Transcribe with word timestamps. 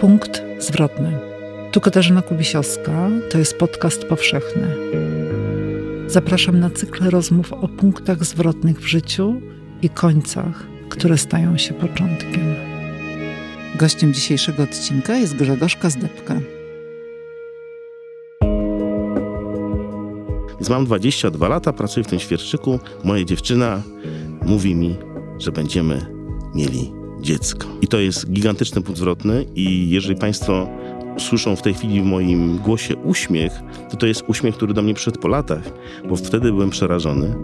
Punkt 0.00 0.42
zwrotny. 0.58 1.18
Tu 1.72 1.80
Katarzyna 1.80 2.22
Kubisiowska, 2.22 3.08
to 3.30 3.38
jest 3.38 3.58
podcast 3.58 4.04
powszechny. 4.04 4.76
Zapraszam 6.06 6.60
na 6.60 6.70
cykl 6.70 7.10
rozmów 7.10 7.52
o 7.52 7.68
punktach 7.68 8.24
zwrotnych 8.24 8.80
w 8.80 8.86
życiu 8.86 9.40
i 9.82 9.88
końcach, 9.88 10.66
które 10.88 11.18
stają 11.18 11.58
się 11.58 11.74
początkiem. 11.74 12.54
Gościem 13.74 14.14
dzisiejszego 14.14 14.62
odcinka 14.62 15.14
jest 15.14 15.36
Grzegorz 15.36 15.76
Kazdepka. 15.76 16.40
Więc 20.48 20.70
mam 20.70 20.84
22 20.84 21.48
lata, 21.48 21.72
pracuję 21.72 22.04
w 22.04 22.08
tym 22.08 22.18
świerszczyku. 22.18 22.80
Moja 23.04 23.24
dziewczyna 23.24 23.82
mówi 24.42 24.74
mi, 24.74 24.96
że 25.38 25.52
będziemy 25.52 26.06
mieli 26.54 27.03
dziecko. 27.24 27.66
I 27.82 27.88
to 27.88 27.98
jest 27.98 28.30
gigantyczny 28.30 28.82
punkt 28.82 28.98
zwrotny 28.98 29.46
i 29.54 29.90
jeżeli 29.90 30.16
Państwo 30.16 30.68
słyszą 31.18 31.56
w 31.56 31.62
tej 31.62 31.74
chwili 31.74 32.00
w 32.00 32.04
moim 32.04 32.58
głosie 32.58 32.96
uśmiech, 32.96 33.52
to 33.90 33.96
to 33.96 34.06
jest 34.06 34.24
uśmiech, 34.28 34.54
który 34.54 34.74
do 34.74 34.82
mnie 34.82 34.94
przyszedł 34.94 35.20
po 35.20 35.28
latach, 35.28 35.62
bo 36.08 36.16
wtedy 36.16 36.52
byłem 36.52 36.70
przerażony. 36.70 37.34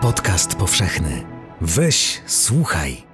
Podcast 0.00 0.54
powszechny. 0.54 1.22
Weź, 1.60 2.22
słuchaj. 2.26 3.11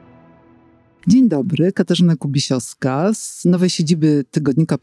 Dzień 1.08 1.28
dobry, 1.28 1.72
Katarzyna 1.72 2.16
Kubisiowska 2.16 3.14
z 3.14 3.44
nowej 3.44 3.70
siedziby 3.70 4.24
Tygodnika 4.30 4.78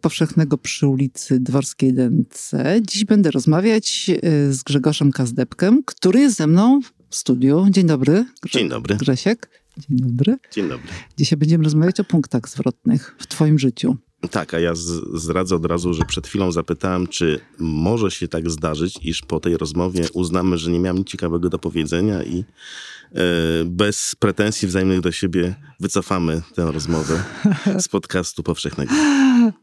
Powszechnego 0.00 0.58
przy 0.58 0.86
ulicy 0.86 1.40
Dworskiej 1.40 1.94
Dęce. 1.94 2.80
Dziś 2.82 3.04
będę 3.04 3.30
rozmawiać 3.30 4.10
e, 4.10 4.52
z 4.52 4.62
Grzegorzem 4.62 5.12
Kazdepkiem, 5.12 5.82
który 5.84 6.20
jest 6.20 6.36
ze 6.36 6.46
mną 6.46 6.80
w 7.10 7.16
studiu. 7.16 7.66
Dzień 7.70 7.86
dobry. 7.86 8.24
Grze 8.42 8.58
Dzień 8.58 8.68
dobry. 8.68 8.96
Grzesiek. 8.96 9.50
Dzień 9.76 9.98
dobry. 9.98 10.36
Dzień 10.52 10.68
dobry. 10.68 10.88
Dzisiaj 11.18 11.36
będziemy 11.36 11.64
rozmawiać 11.64 12.00
o 12.00 12.04
punktach 12.04 12.48
zwrotnych 12.48 13.16
w 13.18 13.26
twoim 13.26 13.58
życiu. 13.58 13.96
Tak, 14.30 14.54
a 14.54 14.58
ja 14.58 14.74
zdradzę 15.14 15.56
od 15.56 15.66
razu, 15.66 15.94
że 15.94 16.04
przed 16.04 16.26
chwilą 16.26 16.52
zapytałem, 16.52 17.06
czy 17.06 17.40
może 17.58 18.10
się 18.10 18.28
tak 18.28 18.50
zdarzyć, 18.50 18.98
iż 19.02 19.22
po 19.22 19.40
tej 19.40 19.56
rozmowie 19.56 20.06
uznamy, 20.12 20.58
że 20.58 20.70
nie 20.70 20.80
miałem 20.80 20.98
nic 20.98 21.08
ciekawego 21.08 21.48
do 21.48 21.58
powiedzenia 21.58 22.22
i 22.22 22.44
bez 23.66 24.14
pretensji 24.18 24.68
wzajemnych 24.68 25.00
do 25.00 25.12
siebie 25.12 25.54
wycofamy 25.80 26.42
tę 26.54 26.72
rozmowę 26.72 27.22
z 27.84 27.88
podcastu 27.88 28.42
powszechnego. 28.42 28.94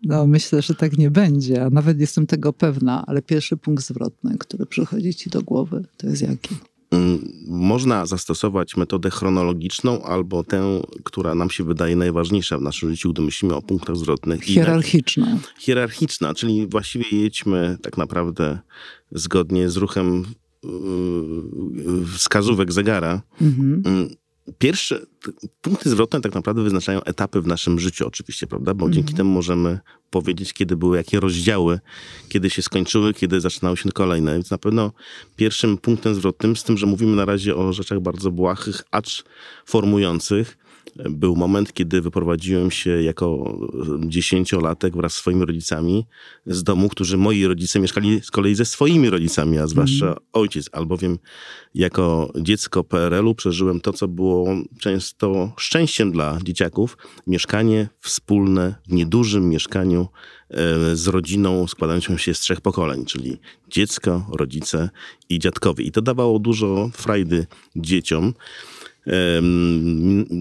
No, 0.03 0.27
myślę, 0.27 0.61
że 0.61 0.75
tak 0.75 0.97
nie 0.97 1.11
będzie, 1.11 1.65
a 1.65 1.69
nawet 1.69 1.99
jestem 1.99 2.27
tego 2.27 2.53
pewna, 2.53 3.03
ale 3.07 3.21
pierwszy 3.21 3.57
punkt 3.57 3.83
zwrotny, 3.83 4.37
który 4.39 4.65
przychodzi 4.65 5.13
ci 5.13 5.29
do 5.29 5.41
głowy, 5.41 5.85
to 5.97 6.07
jest 6.07 6.21
jaki? 6.21 6.55
Mm, 6.91 7.19
można 7.47 8.05
zastosować 8.05 8.77
metodę 8.77 9.09
chronologiczną 9.09 10.03
albo 10.03 10.43
tę, 10.43 10.81
która 11.03 11.35
nam 11.35 11.49
się 11.49 11.63
wydaje 11.63 11.95
najważniejsza 11.95 12.57
w 12.57 12.61
naszym 12.61 12.89
życiu, 12.91 13.13
gdy 13.13 13.21
myślimy 13.21 13.55
o 13.55 13.61
punktach 13.61 13.95
zwrotnych. 13.95 14.43
Hierarchiczna. 14.43 15.37
Hierarchiczna, 15.59 16.33
czyli 16.33 16.67
właściwie 16.67 17.05
jedźmy 17.11 17.77
tak 17.81 17.97
naprawdę 17.97 18.59
zgodnie 19.11 19.69
z 19.69 19.77
ruchem 19.77 20.25
wskazówek 22.17 22.71
zegara. 22.71 23.21
Mhm. 23.41 23.83
Mm, 23.85 24.09
Pierwsze, 24.57 25.05
punkty 25.61 25.89
zwrotne 25.89 26.21
tak 26.21 26.35
naprawdę 26.35 26.63
wyznaczają 26.63 27.03
etapy 27.03 27.41
w 27.41 27.47
naszym 27.47 27.79
życiu 27.79 28.07
oczywiście, 28.07 28.47
prawda? 28.47 28.73
Bo 28.73 28.85
dzięki 28.85 29.11
mhm. 29.11 29.17
temu 29.17 29.29
możemy 29.29 29.79
powiedzieć, 30.09 30.53
kiedy 30.53 30.75
były 30.75 30.97
jakie 30.97 31.19
rozdziały, 31.19 31.79
kiedy 32.29 32.49
się 32.49 32.61
skończyły, 32.61 33.13
kiedy 33.13 33.41
zaczynały 33.41 33.77
się 33.77 33.91
kolejne. 33.91 34.33
Więc 34.33 34.51
na 34.51 34.57
pewno 34.57 34.91
pierwszym 35.35 35.77
punktem 35.77 36.15
zwrotnym, 36.15 36.55
z 36.55 36.63
tym, 36.63 36.77
że 36.77 36.85
mówimy 36.85 37.15
na 37.15 37.25
razie 37.25 37.55
o 37.55 37.73
rzeczach 37.73 37.99
bardzo 37.99 38.31
błahych, 38.31 38.83
acz 38.91 39.23
formujących, 39.65 40.57
był 41.09 41.35
moment, 41.35 41.73
kiedy 41.73 42.01
wyprowadziłem 42.01 42.71
się 42.71 43.01
jako 43.01 43.57
dziesięciolatek 43.99 44.95
wraz 44.95 45.13
z 45.13 45.15
swoimi 45.15 45.45
rodzicami 45.45 46.05
z 46.45 46.63
domu, 46.63 46.89
którzy 46.89 47.17
moi 47.17 47.45
rodzice 47.45 47.79
mieszkali 47.79 48.21
z 48.21 48.31
kolei 48.31 48.55
ze 48.55 48.65
swoimi 48.65 49.09
rodzicami, 49.09 49.57
a 49.57 49.67
zwłaszcza 49.67 50.05
mm. 50.05 50.17
ojciec, 50.33 50.69
albowiem 50.71 51.17
jako 51.75 52.31
dziecko 52.39 52.83
PRL-u 52.83 53.35
przeżyłem 53.35 53.81
to, 53.81 53.93
co 53.93 54.07
było 54.07 54.55
często 54.79 55.51
szczęściem 55.57 56.11
dla 56.11 56.39
dzieciaków. 56.43 56.97
Mieszkanie 57.27 57.87
wspólne 57.99 58.75
w 58.87 58.93
niedużym 58.93 59.49
mieszkaniu 59.49 60.07
e, 60.49 60.95
z 60.95 61.07
rodziną 61.07 61.67
składającą 61.67 62.17
się 62.17 62.33
z 62.33 62.39
trzech 62.39 62.61
pokoleń, 62.61 63.05
czyli 63.05 63.37
dziecko, 63.69 64.25
rodzice 64.31 64.89
i 65.29 65.39
dziadkowie. 65.39 65.83
I 65.83 65.91
to 65.91 66.01
dawało 66.01 66.39
dużo 66.39 66.89
frajdy 66.93 67.47
dzieciom. 67.75 68.33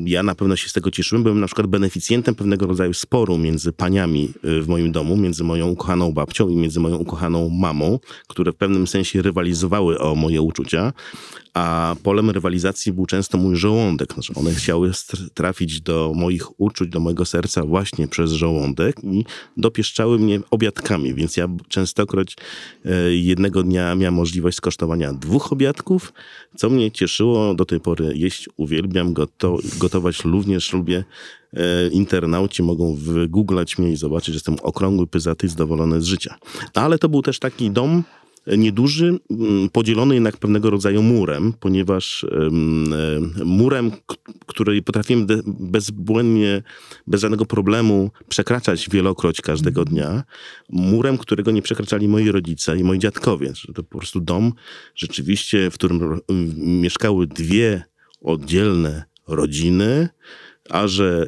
Ja 0.05 0.23
na 0.23 0.35
pewno 0.35 0.57
się 0.57 0.69
z 0.69 0.73
tego 0.73 0.91
cieszyłem. 0.91 1.23
Byłem 1.23 1.41
na 1.41 1.47
przykład 1.47 1.67
beneficjentem 1.67 2.35
pewnego 2.35 2.67
rodzaju 2.67 2.95
sporu 2.95 3.39
między 3.39 3.73
paniami 3.73 4.33
y, 4.45 4.63
w 4.63 4.69
moim 4.69 4.93
domu, 4.93 5.17
między 5.17 5.45
moją 5.45 5.69
ukochaną 5.69 6.13
babcią 6.13 6.49
i 6.49 6.57
między 6.57 6.81
moją 6.81 6.97
ukochaną 6.97 7.49
mamą, 7.49 7.99
które 8.27 8.53
w 8.53 8.57
pewnym 8.57 8.87
sensie 8.87 9.23
rywalizowały 9.23 9.99
o 9.99 10.15
moje 10.15 10.43
uczucia 10.43 10.93
a 11.55 11.97
polem 12.03 12.31
rywalizacji 12.31 12.93
był 12.93 13.07
często 13.07 13.39
mój 13.39 13.57
żołądek. 13.57 14.13
Znaczy 14.15 14.33
one 14.35 14.55
chciały 14.55 14.91
trafić 15.35 15.81
do 15.81 16.13
moich 16.15 16.61
uczuć, 16.61 16.89
do 16.89 17.01
mojego 17.01 17.25
serca 17.25 17.65
właśnie 17.65 18.09
przez 18.09 18.33
żołądek 18.33 18.97
i 19.05 19.25
dopieszczały 19.57 20.19
mnie 20.19 20.41
obiadkami, 20.51 21.15
więc 21.15 21.37
ja 21.37 21.49
częstokroć 21.69 22.37
e, 22.85 23.15
jednego 23.15 23.63
dnia 23.63 23.95
miałem 23.95 24.15
możliwość 24.15 24.57
skosztowania 24.57 25.13
dwóch 25.13 25.53
obiadków, 25.53 26.13
co 26.57 26.71
mnie 26.71 26.91
cieszyło. 26.91 27.55
Do 27.55 27.65
tej 27.65 27.81
pory 27.81 28.13
jeść 28.17 28.49
uwielbiam, 28.57 29.13
goto 29.13 29.59
gotować 29.79 30.25
również 30.25 30.73
lubię. 30.73 31.05
E, 31.53 31.89
internauci 31.89 32.63
mogą 32.63 32.95
wygooglać 32.95 33.79
mnie 33.79 33.93
i 33.93 33.97
zobaczyć, 33.97 34.27
że 34.29 34.37
jestem 34.37 34.57
okrągły, 34.63 35.07
pyzaty, 35.07 35.49
zadowolony 35.49 36.01
z 36.01 36.05
życia. 36.05 36.35
Ale 36.75 36.99
to 36.99 37.09
był 37.09 37.23
też 37.23 37.39
taki 37.39 37.71
dom, 37.71 38.03
nieduży, 38.47 39.19
mm, 39.31 39.71
podzielony 39.71 40.15
jednak 40.15 40.37
pewnego 40.37 40.71
rodzaju 40.71 41.03
murem, 41.03 41.53
ponieważ 41.61 42.27
murem, 43.45 43.91
który 44.47 44.83
potrafiłem 44.83 45.27
bezbłędnie, 45.47 46.63
bez 47.07 47.21
żadnego 47.21 47.47
problemu 47.47 48.11
przekraczać 48.29 48.89
wielokroć 48.91 49.41
każdego 49.41 49.81
mhm. 49.81 49.95
dnia, 49.95 50.23
murem, 50.71 51.19
którego 51.19 51.51
nie 51.51 51.63
przekraczali 51.63 52.09
moi 52.09 52.31
rodzice 52.31 52.79
i 52.79 52.85
moi 52.85 52.99
dziadkowie. 52.99 53.53
To 53.75 53.83
po 53.83 53.99
prostu 53.99 54.21
dom 54.21 54.53
rzeczywiście, 54.95 55.71
w 55.71 55.75
którym 55.75 56.21
mieszkały 56.57 57.27
dwie 57.27 57.83
oddzielne 58.25 59.05
rodziny, 59.29 60.09
a 60.71 60.87
że 60.87 61.27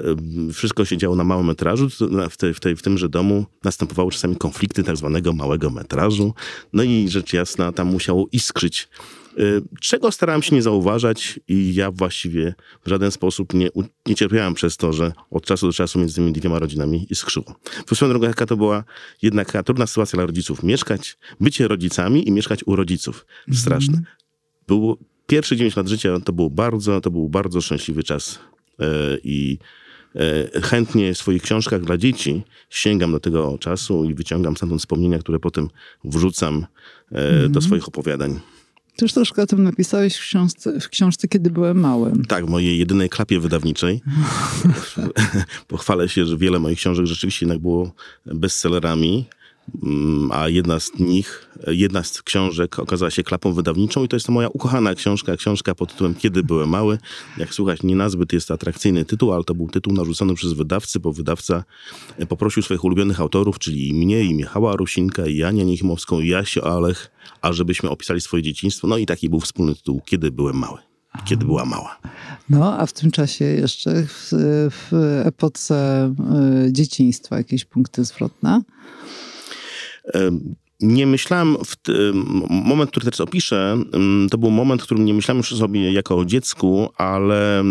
wszystko 0.53 0.85
się 0.85 0.97
działo 0.97 1.17
na 1.17 1.25
małym 1.25 1.47
metrażu, 1.47 1.89
w, 2.31 2.37
tej, 2.37 2.55
w, 2.55 2.79
w 2.79 2.83
tymże 2.83 3.09
domu 3.09 3.47
następowały 3.65 4.11
czasami 4.11 4.37
konflikty 4.37 4.83
tak 4.83 4.97
zwanego 4.97 5.33
małego 5.33 5.71
metrażu. 5.71 6.35
No 6.73 6.83
i 6.83 7.09
rzecz 7.09 7.33
jasna, 7.33 7.73
tam 7.73 7.89
musiało 7.89 8.29
iskrzyć 8.33 8.89
y, 9.39 9.63
czego 9.81 10.13
starałem 10.13 10.43
się 10.43 10.57
nie 10.57 10.63
zauważać 10.63 11.41
i 11.49 11.75
ja 11.75 11.91
właściwie 11.91 12.55
w 12.85 12.89
żaden 12.89 13.11
sposób 13.11 13.55
nie, 13.55 13.69
nie 14.07 14.15
cierpiałem 14.15 14.55
przez 14.55 14.77
to, 14.77 14.93
że 14.93 15.13
od 15.31 15.47
czasu 15.47 15.67
do 15.67 15.73
czasu 15.73 15.99
między 15.99 16.15
tymi 16.15 16.33
dwiema 16.33 16.59
rodzinami 16.59 17.07
iskrzyło. 17.11 17.55
W 17.87 17.97
swoją 17.97 18.11
drogą, 18.11 18.27
jaka 18.27 18.47
to 18.47 18.57
była 18.57 18.85
jednak 19.23 19.53
trudna 19.65 19.87
sytuacja 19.87 20.17
dla 20.17 20.27
rodziców. 20.27 20.63
Mieszkać, 20.63 21.19
bycie 21.41 21.69
rodzicami 21.69 22.29
i 22.29 22.33
mieszkać 22.33 22.61
u 22.67 22.77
rodziców. 22.77 23.27
Straszne. 23.53 23.95
Mm. 23.95 24.07
Było, 24.69 24.97
pierwsze 25.27 25.57
9 25.57 25.77
lat 25.77 25.89
życia 25.89 26.21
to 26.25 26.33
był 26.33 26.51
bardzo, 26.51 27.01
to 27.01 27.11
był 27.11 27.29
bardzo 27.29 27.61
szczęśliwy 27.61 28.03
czas 28.03 28.39
E, 28.81 29.19
i 29.25 29.59
e, 30.15 30.61
chętnie 30.61 31.15
w 31.15 31.19
swoich 31.19 31.43
książkach 31.43 31.85
dla 31.85 31.97
dzieci 31.97 32.43
sięgam 32.71 33.13
do 33.13 33.21
tego 33.21 33.59
czasu 33.59 34.05
i 34.05 34.15
wyciągam 34.15 34.57
stamtąd 34.57 34.81
wspomnienia, 34.81 35.19
które 35.19 35.39
potem 35.39 35.69
wrzucam 36.05 36.67
mm. 37.13 37.53
do 37.53 37.61
swoich 37.61 37.89
opowiadań. 37.89 38.41
Ty 38.97 39.05
już 39.05 39.13
troszkę 39.13 39.43
o 39.43 39.47
tym 39.47 39.63
napisałeś 39.63 40.17
w 40.17 40.21
książce, 40.21 40.81
w 40.81 40.89
książce 40.89 41.29
Kiedy 41.29 41.51
byłem 41.51 41.81
małym. 41.81 42.25
Tak, 42.25 42.47
w 42.47 42.49
mojej 42.49 42.79
jedynej 42.79 43.09
klapie 43.09 43.41
wydawniczej. 43.41 44.01
Pochwalę 45.69 46.09
się, 46.09 46.27
że 46.27 46.37
wiele 46.37 46.59
moich 46.59 46.79
książek 46.79 47.07
rzeczywiście 47.07 47.47
jednak 47.47 47.63
było 47.63 47.93
bestsellerami. 48.27 49.27
Mm, 49.83 50.33
a 50.33 50.49
jedna 50.49 50.81
z 50.81 50.99
nich, 50.99 51.51
jedna 51.67 52.03
z 52.03 52.23
książek 52.23 52.79
okazała 52.79 53.11
się 53.11 53.23
klapą 53.23 53.53
wydawniczą 53.53 54.05
i 54.05 54.09
to 54.09 54.17
jest 54.17 54.27
to 54.27 54.33
moja 54.33 54.49
ukochana 54.49 54.95
książka, 54.95 55.37
książka 55.37 55.75
pod 55.75 55.93
tytułem 55.93 56.15
Kiedy 56.15 56.43
byłem 56.43 56.69
mały. 56.69 56.99
Jak 57.39 57.55
słuchać, 57.55 57.83
nie 57.83 57.97
nazbyt 57.97 58.33
jest 58.33 58.51
atrakcyjny 58.51 59.05
tytuł, 59.05 59.33
ale 59.33 59.45
to 59.45 59.55
był 59.55 59.69
tytuł 59.69 59.93
narzucony 59.93 60.35
przez 60.35 60.53
wydawcę, 60.53 61.01
bo 61.01 61.13
wydawca 61.13 61.65
poprosił 62.29 62.63
swoich 62.63 62.85
ulubionych 62.85 63.21
autorów, 63.21 63.59
czyli 63.59 63.89
i 63.89 63.95
mnie, 63.95 64.25
i 64.25 64.35
Michała 64.35 64.77
Rusinka, 64.77 65.27
i 65.27 65.37
Janię 65.37 65.65
Niechimowską, 65.65 66.21
i 66.21 66.29
Jasio 66.29 66.77
Alech, 66.77 67.11
ażebyśmy 67.43 67.91
opisali 67.91 68.21
swoje 68.21 68.43
dzieciństwo. 68.43 68.87
No 68.87 68.97
i 68.99 69.07
taki 69.07 69.29
był 69.29 69.41
wspólny 69.41 69.75
tytuł 69.75 70.01
Kiedy 70.05 70.31
byłem 70.31 70.57
mały. 70.57 70.79
kiedy 71.25 71.45
była 71.45 71.65
mała. 71.65 71.99
No, 72.51 72.79
a 72.79 72.87
w 72.87 72.93
tym 72.93 73.11
czasie 73.11 73.45
jeszcze 73.45 74.07
w, 74.07 74.29
w 74.71 74.93
epoce 75.25 76.07
y, 76.67 76.73
dzieciństwa 76.73 77.37
jakieś 77.37 77.65
punkty 77.65 78.05
zwrotne? 78.05 78.63
Nie 80.81 81.07
myślałem, 81.07 81.57
w 81.65 81.77
moment, 82.49 82.91
który 82.91 83.05
teraz 83.05 83.21
opiszę, 83.21 83.79
to 84.31 84.39
był 84.39 84.51
moment, 84.51 84.83
w 84.83 84.85
którym 84.85 85.05
nie 85.05 85.15
myślałem 85.15 85.39
już 85.39 85.59
sobie 85.59 85.93
jako 85.93 86.19
o 86.19 86.25
dziecku, 86.25 86.89
ale 86.97 87.65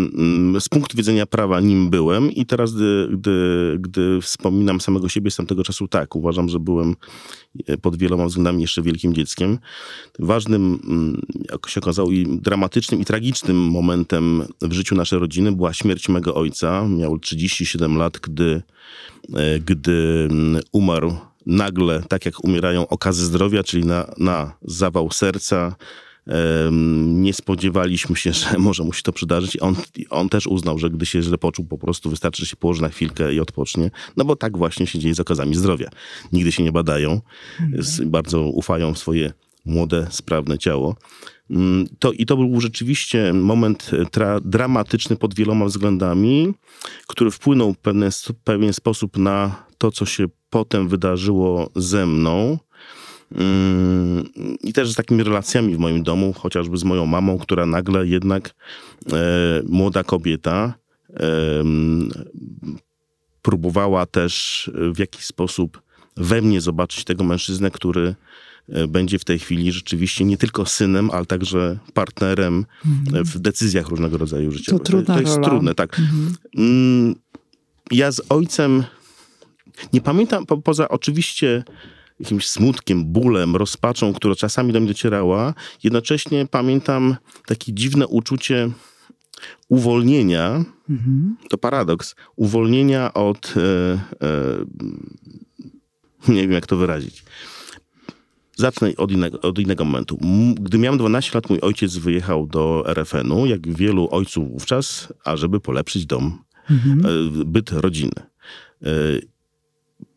z 0.60 0.68
punktu 0.68 0.96
widzenia 0.96 1.26
prawa 1.26 1.60
nim 1.60 1.90
byłem 1.90 2.32
i 2.32 2.46
teraz, 2.46 2.74
gdy, 2.74 3.08
gdy, 3.12 3.76
gdy 3.80 4.20
wspominam 4.20 4.80
samego 4.80 5.08
siebie 5.08 5.30
z 5.30 5.36
tamtego 5.36 5.64
czasu, 5.64 5.88
tak, 5.88 6.16
uważam, 6.16 6.48
że 6.48 6.60
byłem 6.60 6.96
e, 7.66 7.78
pod 7.78 7.96
wieloma 7.96 8.26
względami 8.26 8.62
jeszcze 8.62 8.82
wielkim 8.82 9.14
dzieckiem. 9.14 9.58
Ważnym, 10.18 10.78
jak 11.50 11.68
się 11.68 11.80
okazało, 11.80 12.10
i 12.10 12.38
dramatycznym 12.42 13.00
i 13.00 13.04
tragicznym 13.04 13.56
momentem 13.56 14.44
w 14.62 14.72
życiu 14.72 14.94
naszej 14.94 15.18
rodziny 15.18 15.52
była 15.52 15.72
śmierć 15.72 16.08
mego 16.08 16.34
ojca. 16.34 16.88
Miał 16.88 17.18
37 17.18 17.96
lat, 17.96 18.18
gdy, 18.18 18.62
e, 19.34 19.60
gdy 19.60 20.28
umarł 20.72 21.16
nagle, 21.46 22.02
tak 22.08 22.26
jak 22.26 22.44
umierają 22.44 22.88
okazy 22.88 23.24
zdrowia, 23.24 23.62
czyli 23.62 23.84
na, 23.84 24.14
na 24.18 24.56
zawał 24.62 25.10
serca, 25.10 25.76
nie 27.02 27.32
spodziewaliśmy 27.32 28.16
się, 28.16 28.32
że 28.40 28.58
może 28.58 28.84
mu 28.84 28.92
się 28.92 29.02
to 29.02 29.12
przydarzyć. 29.12 29.56
On, 29.62 29.76
on 30.10 30.28
też 30.28 30.46
uznał, 30.46 30.78
że 30.78 30.90
gdy 30.90 31.06
się 31.06 31.22
źle 31.22 31.38
poczuł, 31.38 31.66
po 31.66 31.78
prostu 31.78 32.10
wystarczy, 32.10 32.42
że 32.42 32.46
się 32.46 32.56
położy 32.56 32.82
na 32.82 32.88
chwilkę 32.88 33.34
i 33.34 33.40
odpocznie. 33.40 33.90
No 34.16 34.24
bo 34.24 34.36
tak 34.36 34.58
właśnie 34.58 34.86
się 34.86 34.98
dzieje 34.98 35.14
z 35.14 35.20
okazami 35.20 35.54
zdrowia. 35.54 35.88
Nigdy 36.32 36.52
się 36.52 36.62
nie 36.62 36.72
badają, 36.72 37.20
mhm. 37.60 38.10
bardzo 38.10 38.42
ufają 38.42 38.94
w 38.94 38.98
swoje 38.98 39.32
młode, 39.64 40.06
sprawne 40.10 40.58
ciało. 40.58 40.96
Mm, 41.50 41.86
to, 41.98 42.12
I 42.12 42.26
to 42.26 42.36
był 42.36 42.60
rzeczywiście 42.60 43.32
moment 43.32 43.90
tra, 44.10 44.40
dramatyczny 44.40 45.16
pod 45.16 45.34
wieloma 45.34 45.64
względami, 45.64 46.54
który 47.06 47.30
wpłynął 47.30 47.74
w 47.74 47.78
pewien, 47.78 48.10
pewien 48.44 48.72
sposób 48.72 49.18
na 49.18 49.66
to, 49.78 49.90
co 49.90 50.06
się 50.06 50.26
potem 50.50 50.88
wydarzyło 50.88 51.70
ze 51.76 52.06
mną. 52.06 52.58
Mm, 53.34 54.28
I 54.62 54.72
też 54.72 54.92
z 54.92 54.94
takimi 54.94 55.22
relacjami 55.22 55.76
w 55.76 55.78
moim 55.78 56.02
domu, 56.02 56.32
chociażby 56.32 56.76
z 56.76 56.84
moją 56.84 57.06
mamą, 57.06 57.38
która 57.38 57.66
nagle 57.66 58.06
jednak 58.06 58.54
e, 59.12 59.62
młoda 59.68 60.04
kobieta 60.04 60.74
e, 61.10 61.20
próbowała 63.42 64.06
też 64.06 64.70
w 64.94 64.98
jakiś 64.98 65.24
sposób 65.24 65.82
we 66.16 66.42
mnie 66.42 66.60
zobaczyć 66.60 67.04
tego 67.04 67.24
mężczyznę, 67.24 67.70
który 67.70 68.14
e, 68.68 68.86
będzie 68.86 69.18
w 69.18 69.24
tej 69.24 69.38
chwili 69.38 69.72
rzeczywiście 69.72 70.24
nie 70.24 70.36
tylko 70.36 70.66
synem, 70.66 71.10
ale 71.10 71.26
także 71.26 71.78
partnerem 71.94 72.64
mhm. 72.86 73.24
w 73.24 73.38
decyzjach 73.38 73.88
różnego 73.88 74.18
rodzaju 74.18 74.52
życiowych. 74.52 74.82
To, 74.82 74.84
trudna 74.84 75.14
to 75.14 75.20
jest 75.20 75.36
rola. 75.36 75.48
trudne, 75.48 75.74
tak. 75.74 75.98
Mhm. 75.98 76.34
Mm, 76.56 77.14
ja 77.90 78.12
z 78.12 78.22
ojcem 78.28 78.84
nie 79.92 80.00
pamiętam, 80.00 80.46
po, 80.46 80.56
poza 80.56 80.88
oczywiście 80.88 81.64
jakimś 82.20 82.48
smutkiem, 82.48 83.04
bólem, 83.04 83.56
rozpaczą, 83.56 84.12
która 84.12 84.34
czasami 84.34 84.72
do 84.72 84.80
mnie 84.80 84.88
docierała, 84.88 85.54
jednocześnie 85.84 86.46
pamiętam 86.50 87.16
takie 87.46 87.72
dziwne 87.72 88.06
uczucie 88.06 88.70
uwolnienia, 89.68 90.64
mhm. 90.90 91.36
to 91.48 91.58
paradoks, 91.58 92.14
uwolnienia 92.36 93.14
od, 93.14 93.54
e, 93.56 93.92
e, 94.26 94.64
nie 96.32 96.42
wiem 96.42 96.52
jak 96.52 96.66
to 96.66 96.76
wyrazić. 96.76 97.24
Zacznę 98.56 98.92
od 98.96 99.10
innego, 99.10 99.40
od 99.40 99.58
innego 99.58 99.84
momentu. 99.84 100.18
Gdy 100.54 100.78
miałem 100.78 100.98
12 100.98 101.30
lat, 101.34 101.50
mój 101.50 101.60
ojciec 101.60 101.96
wyjechał 101.96 102.46
do 102.46 102.84
RFN-u, 102.86 103.46
jak 103.46 103.76
wielu 103.76 104.08
ojców 104.10 104.52
wówczas, 104.52 105.12
ażeby 105.24 105.60
polepszyć 105.60 106.06
dom, 106.06 106.38
mhm. 106.70 107.06
E, 107.06 107.08
byt 107.44 107.72
rodziny. 107.72 108.12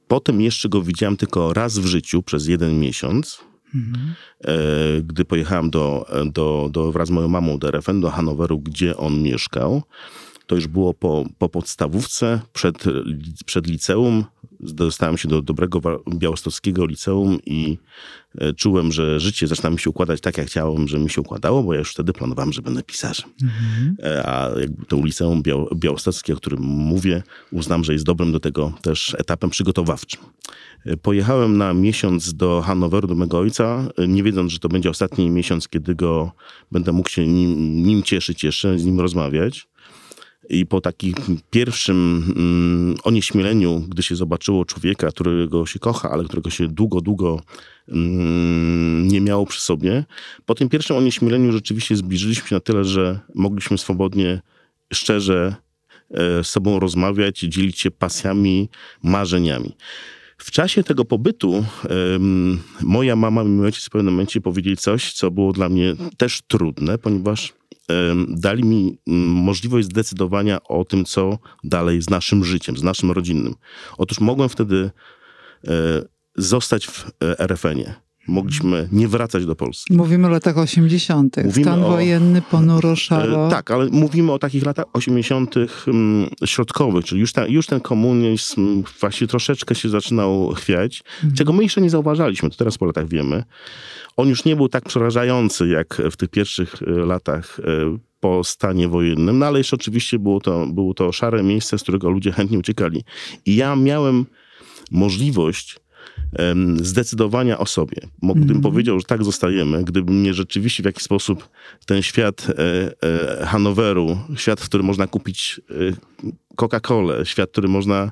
Potem 0.10 0.42
jeszcze 0.42 0.70
go 0.70 0.82
widziałem 0.82 1.18
tylko 1.18 1.54
raz 1.54 1.80
w 1.80 1.86
życiu 1.86 2.24
przez 2.24 2.48
jeden 2.48 2.80
miesiąc. 2.80 3.40
Mhm. 3.76 4.14
Gdy 5.04 5.26
pojechałem 5.26 5.70
do, 5.70 6.06
do, 6.26 6.70
do, 6.72 6.92
wraz 6.92 7.08
z 7.08 7.12
moją 7.12 7.28
mamą 7.28 7.60
do 7.60 7.68
RFN, 7.68 8.02
do 8.02 8.10
Hanoweru, 8.10 8.60
gdzie 8.60 8.98
on 8.98 9.22
mieszkał. 9.22 9.84
To 10.50 10.56
już 10.56 10.68
było 10.68 10.94
po, 10.94 11.26
po 11.38 11.50
podstawówce, 11.50 12.42
przed, 12.54 12.84
przed 13.46 13.68
liceum. 13.68 14.26
Dostałem 14.60 15.18
się 15.18 15.28
do 15.28 15.42
dobrego 15.42 15.82
białostockiego 16.16 16.86
liceum 16.86 17.38
i 17.46 17.78
e, 18.38 18.54
czułem, 18.54 18.92
że 18.92 19.20
życie 19.20 19.48
zaczyna 19.48 19.70
mi 19.70 19.80
się 19.80 19.90
układać 19.90 20.22
tak, 20.22 20.38
jak 20.38 20.48
chciałem, 20.48 20.88
że 20.88 21.00
mi 21.00 21.10
się 21.10 21.22
układało, 21.22 21.64
bo 21.64 21.74
ja 21.74 21.80
już 21.80 21.92
wtedy 21.92 22.14
planowałem, 22.14 22.54
że 22.54 22.62
będę 22.62 22.84
pisarzem. 22.84 23.30
Mhm. 23.44 23.96
E, 24.04 24.28
a 24.28 24.50
to 24.88 25.06
liceum 25.06 25.44
białostockie, 25.76 26.34
o 26.34 26.38
którym 26.38 26.62
mówię, 26.64 27.24
uznam, 27.52 27.84
że 27.84 27.94
jest 27.94 28.06
dobrym 28.06 28.32
do 28.32 28.40
tego 28.40 28.74
też 28.82 29.16
etapem 29.20 29.50
przygotowawczym. 29.50 30.22
E, 30.86 30.98
pojechałem 30.98 31.58
na 31.58 31.74
miesiąc 31.74 32.34
do 32.34 32.62
Hanoweru, 32.62 33.08
do 33.08 33.16
mego 33.16 33.40
ojca, 33.40 33.90
nie 34.08 34.24
wiedząc, 34.24 34.52
że 34.52 34.60
to 34.60 34.70
będzie 34.70 34.90
ostatni 34.90 35.30
miesiąc, 35.30 35.68
kiedy 35.68 35.96
go 35.96 36.32
będę 36.72 36.92
mógł 36.92 37.10
się 37.10 37.28
nim, 37.28 37.84
nim 37.84 38.04
cieszyć 38.04 38.44
jeszcze, 38.44 38.80
z 38.80 38.86
nim 38.86 39.00
rozmawiać. 39.00 39.70
I 40.50 40.66
po 40.66 40.82
takim 40.82 41.14
pierwszym 41.52 42.24
mm, 42.36 42.98
onieśmieleniu, 43.04 43.80
gdy 43.88 44.04
się 44.04 44.16
zobaczyło 44.16 44.66
człowieka, 44.66 45.12
którego 45.12 45.66
się 45.66 45.80
kocha, 45.80 46.12
ale 46.12 46.24
którego 46.24 46.50
się 46.50 46.68
długo, 46.68 47.02
długo 47.02 47.42
mm, 47.88 49.08
nie 49.08 49.22
miało 49.22 49.46
przy 49.46 49.62
sobie, 49.62 50.06
po 50.46 50.56
tym 50.56 50.70
pierwszym 50.70 50.98
onieśmieleniu 50.98 51.52
rzeczywiście 51.52 51.96
zbliżyliśmy 51.96 52.48
się 52.48 52.56
na 52.56 52.60
tyle, 52.60 52.84
że 52.84 53.20
mogliśmy 53.36 53.78
swobodnie, 53.78 54.42
szczerze 54.94 55.56
e, 56.12 56.44
z 56.44 56.48
sobą 56.48 56.80
rozmawiać, 56.80 57.40
dzielić 57.40 57.80
się 57.80 57.92
pasjami, 57.92 58.70
marzeniami. 59.04 59.76
W 60.40 60.52
czasie 60.52 60.84
tego 60.84 61.06
pobytu 61.06 61.66
um, 61.90 62.64
moja 62.82 63.16
mama 63.16 63.44
i 63.44 63.46
mój 63.46 63.66
ojciec 63.66 63.86
w 63.86 63.90
pewnym 63.90 64.14
momencie 64.14 64.42
powiedzieli 64.42 64.78
coś, 64.78 65.14
co 65.14 65.32
było 65.32 65.54
dla 65.54 65.70
mnie 65.70 65.96
też 66.18 66.42
trudne, 66.48 66.98
ponieważ 66.98 67.54
dali 68.28 68.64
mi 68.64 68.98
możliwość 69.28 69.88
zdecydowania 69.88 70.64
o 70.64 70.86
tym, 70.86 71.06
co 71.06 71.38
dalej 71.64 72.02
z 72.02 72.10
naszym 72.10 72.46
życiem, 72.46 72.78
z 72.78 72.84
naszym 72.84 73.12
rodzinnym. 73.12 73.56
Otóż 73.98 74.20
mogłem 74.20 74.50
wtedy 74.50 74.92
e, 75.68 75.72
zostać 76.36 76.88
w 76.88 77.12
e, 77.24 77.40
RFN-ie. 77.40 78.09
Mogliśmy 78.30 78.88
nie 78.92 79.08
wracać 79.08 79.46
do 79.46 79.56
Polski. 79.56 79.94
Mówimy 79.94 80.28
o 80.28 80.30
latach 80.30 80.58
80. 80.58 81.38
Mówimy 81.38 81.66
Stan 81.66 81.84
o, 81.84 81.90
wojenny, 81.90 82.42
ponuro, 82.42 82.96
szaro. 82.96 83.48
E, 83.48 83.50
tak, 83.50 83.72
ale 83.72 83.90
mówimy 83.90 84.32
o 84.32 84.40
takich 84.40 84.66
latach 84.66 84.86
80. 84.94 85.56
środkowych, 86.46 87.06
czyli 87.06 87.22
już, 87.22 87.34
ta, 87.34 87.48
już 87.48 87.68
ten 87.68 87.80
komunizm 87.80 88.84
właśnie 89.00 89.28
troszeczkę 89.28 89.76
się 89.76 89.90
zaczynał 89.90 90.54
chwiać, 90.54 91.04
mhm. 91.16 91.36
czego 91.36 91.54
my 91.54 91.64
jeszcze 91.64 91.82
nie 91.82 91.90
zauważaliśmy, 91.90 92.50
to 92.50 92.56
teraz 92.56 92.78
po 92.78 92.86
latach 92.86 93.08
wiemy 93.08 93.44
on 94.20 94.30
już 94.30 94.46
nie 94.46 94.56
był 94.56 94.70
tak 94.70 94.84
przerażający 94.84 95.68
jak 95.68 96.02
w 96.12 96.18
tych 96.18 96.30
pierwszych 96.30 96.76
e, 96.82 96.92
latach 96.92 97.60
e, 97.60 97.98
po 98.20 98.44
stanie 98.44 98.88
wojennym, 98.88 99.40
no 99.40 99.46
ale 99.46 99.58
jeszcze 99.58 99.76
oczywiście 99.76 100.20
było 100.20 100.40
to, 100.40 100.68
było 100.68 100.94
to 100.94 101.12
szare 101.12 101.44
miejsce, 101.44 101.80
z 101.80 101.84
którego 101.84 102.10
ludzie 102.10 102.32
chętnie 102.32 102.60
uciekali. 102.60 103.04
I 103.46 103.56
ja 103.56 103.76
miałem 103.76 104.26
możliwość 104.92 105.80
zdecydowania 106.82 107.58
o 107.58 107.66
sobie. 107.66 107.98
Gdybym 108.24 108.52
mm. 108.52 108.62
powiedział, 108.62 109.00
że 109.00 109.06
tak 109.06 109.24
zostajemy, 109.24 109.84
gdyby 109.84 110.12
mnie 110.12 110.34
rzeczywiście 110.34 110.84
w 110.84 110.86
jakiś 110.86 111.04
sposób 111.04 111.50
ten 111.86 112.02
świat 112.02 112.48
e, 112.50 113.46
Hanoweru, 113.46 114.18
świat, 114.36 114.62
w 114.62 114.66
którym 114.66 114.86
można 114.86 115.08
kupić 115.08 115.62
Coca-Colę, 116.56 117.26
świat, 117.26 117.50
w 117.50 117.52
którym 117.52 117.72
można 117.72 118.12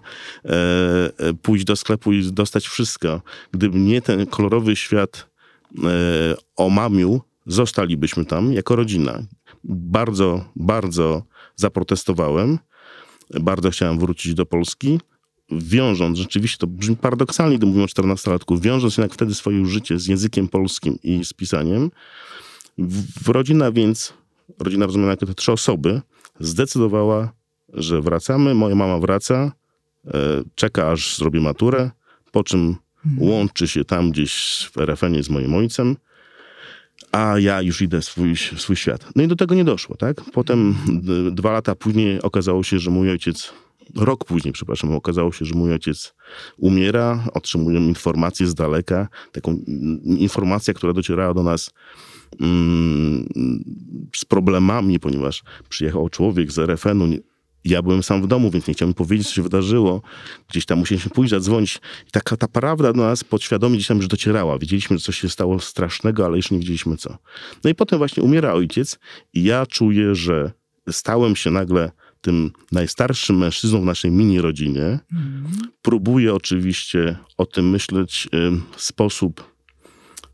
pójść 1.41 1.65
do 1.65 1.75
sklepu 1.75 2.13
i 2.13 2.32
dostać 2.32 2.67
wszystko, 2.67 3.22
gdyby 3.51 3.79
nie 3.79 4.01
ten 4.01 4.25
kolorowy 4.25 4.75
świat 4.75 5.27
E, 5.84 6.36
o 6.56 6.70
Mamiu, 6.70 7.22
zostalibyśmy 7.46 8.25
tam 8.25 8.53
jako 8.53 8.75
rodzina. 8.75 9.24
Bardzo, 9.63 10.46
bardzo 10.56 11.24
zaprotestowałem. 11.56 12.60
Bardzo 13.39 13.70
chciałem 13.70 14.00
wrócić 14.00 14.34
do 14.34 14.46
Polski. 14.46 15.00
Wiążąc, 15.51 16.18
rzeczywiście 16.18 16.58
to 16.58 16.68
brzmi 16.68 16.96
paradoksalnie, 16.96 17.58
gdy 17.58 17.66
mówimy 17.66 17.84
o 17.84 17.88
14-latku, 17.88 18.60
wiążąc 18.60 18.98
jednak 18.98 19.13
wtedy 19.13 19.36
swoje 19.36 19.66
życie 19.66 20.00
z 20.00 20.08
językiem 20.08 20.48
polskim 20.48 21.00
i 21.04 21.25
z 21.25 21.34
pisaniem, 21.34 21.92
w, 22.77 23.30
rodzina 23.30 23.72
więc, 23.72 24.13
rodzina 24.60 24.86
rozumiana 24.86 25.12
jako 25.12 25.25
te 25.25 25.34
trzy 25.34 25.51
osoby, 25.51 26.01
zdecydowała, 26.39 27.34
że 27.74 28.01
wracamy, 28.01 28.54
moja 28.54 28.75
mama 28.75 29.00
wraca, 29.00 29.51
e, 30.08 30.12
czeka 30.56 30.92
aż 30.92 31.18
zrobię 31.18 31.39
maturę, 31.39 31.92
po 32.32 32.44
czym 32.44 32.75
łączy 33.18 33.68
się 33.68 33.86
tam 33.86 34.12
gdzieś 34.12 34.66
w 34.74 34.77
RFN-ie 34.77 35.24
z 35.24 35.30
moim 35.30 35.56
ojcem, 35.56 35.96
a 37.12 37.39
ja 37.39 37.62
już 37.62 37.82
idę 37.82 38.01
w 38.01 38.06
swój, 38.06 38.36
w 38.36 38.62
swój 38.62 38.75
świat. 38.75 39.06
No 39.16 39.24
i 39.24 39.27
do 39.27 39.36
tego 39.36 39.56
nie 39.56 39.63
doszło, 39.63 39.96
tak? 39.96 40.22
Potem 40.34 40.75
dwa 41.32 41.51
lata 41.51 41.75
później 41.75 42.22
okazało 42.22 42.63
się, 42.63 42.80
że 42.80 42.92
mój 42.92 43.12
ojciec 43.12 43.54
rok 43.96 44.25
później, 44.25 44.53
przepraszam, 44.53 44.96
okazało 44.96 45.32
się, 45.32 45.46
że 45.46 45.56
mój 45.56 45.72
ojciec 45.72 46.13
umiera, 46.58 47.27
otrzymuję 47.34 47.79
informację 47.79 48.48
z 48.48 48.56
daleka, 48.56 49.08
taką 49.32 49.58
informację, 50.17 50.74
która 50.74 50.94
docierała 50.94 51.34
do 51.34 51.44
nas 51.44 51.70
mm, 52.41 53.27
z 54.15 54.25
problemami, 54.25 55.00
ponieważ 55.00 55.44
przyjechał 55.70 56.10
człowiek 56.10 56.51
z 56.51 56.60
RFN-u, 56.60 57.08
ja 57.65 57.82
byłem 57.82 58.03
sam 58.03 58.22
w 58.22 58.27
domu, 58.27 58.51
więc 58.51 58.67
nie 58.67 58.74
chciałem 58.74 58.94
powiedzieć, 58.94 59.27
co 59.27 59.34
się 59.34 59.41
wydarzyło. 59.41 60.01
Gdzieś 60.50 60.65
tam 60.65 60.79
musieliśmy 60.79 61.12
pójść, 61.12 61.32
zadzwonić. 61.32 61.79
I 62.08 62.12
taka 62.12 62.38
ta 62.38 62.48
prawda 62.48 62.94
do 62.94 63.01
nas 63.01 63.24
podświadomie 63.24 63.75
gdzieś 63.75 63.88
tam 63.88 63.98
już 63.98 64.08
docierała. 64.08 64.60
Wiedzieliśmy, 64.60 64.98
że 64.98 65.03
coś 65.03 65.20
się 65.20 65.29
stało 65.29 65.60
strasznego, 65.60 66.25
ale 66.25 66.38
jeszcze 66.38 66.56
nie 66.56 66.60
wiedzieliśmy 66.60 66.98
co. 66.98 67.17
No 67.63 67.70
i 67.70 67.75
potem 67.75 67.98
właśnie 67.98 68.24
umiera 68.24 68.53
ojciec 68.53 69.00
i 69.34 69.44
ja 69.44 69.65
czuję, 69.65 70.15
że 70.15 70.51
stałem 70.91 71.36
się 71.36 71.51
nagle 71.51 71.91
tym 72.27 72.51
najstarszym 72.72 73.38
mężczyzną 73.38 73.81
w 73.81 73.86
naszej 73.86 74.12
mini 74.12 74.41
rodzinie. 74.41 74.81
Mm. 74.81 75.43
Próbuję 75.81 76.34
oczywiście 76.34 77.17
o 77.38 77.46
tym 77.46 77.69
myśleć 77.69 78.27
w 78.75 78.81
sposób 78.81 79.57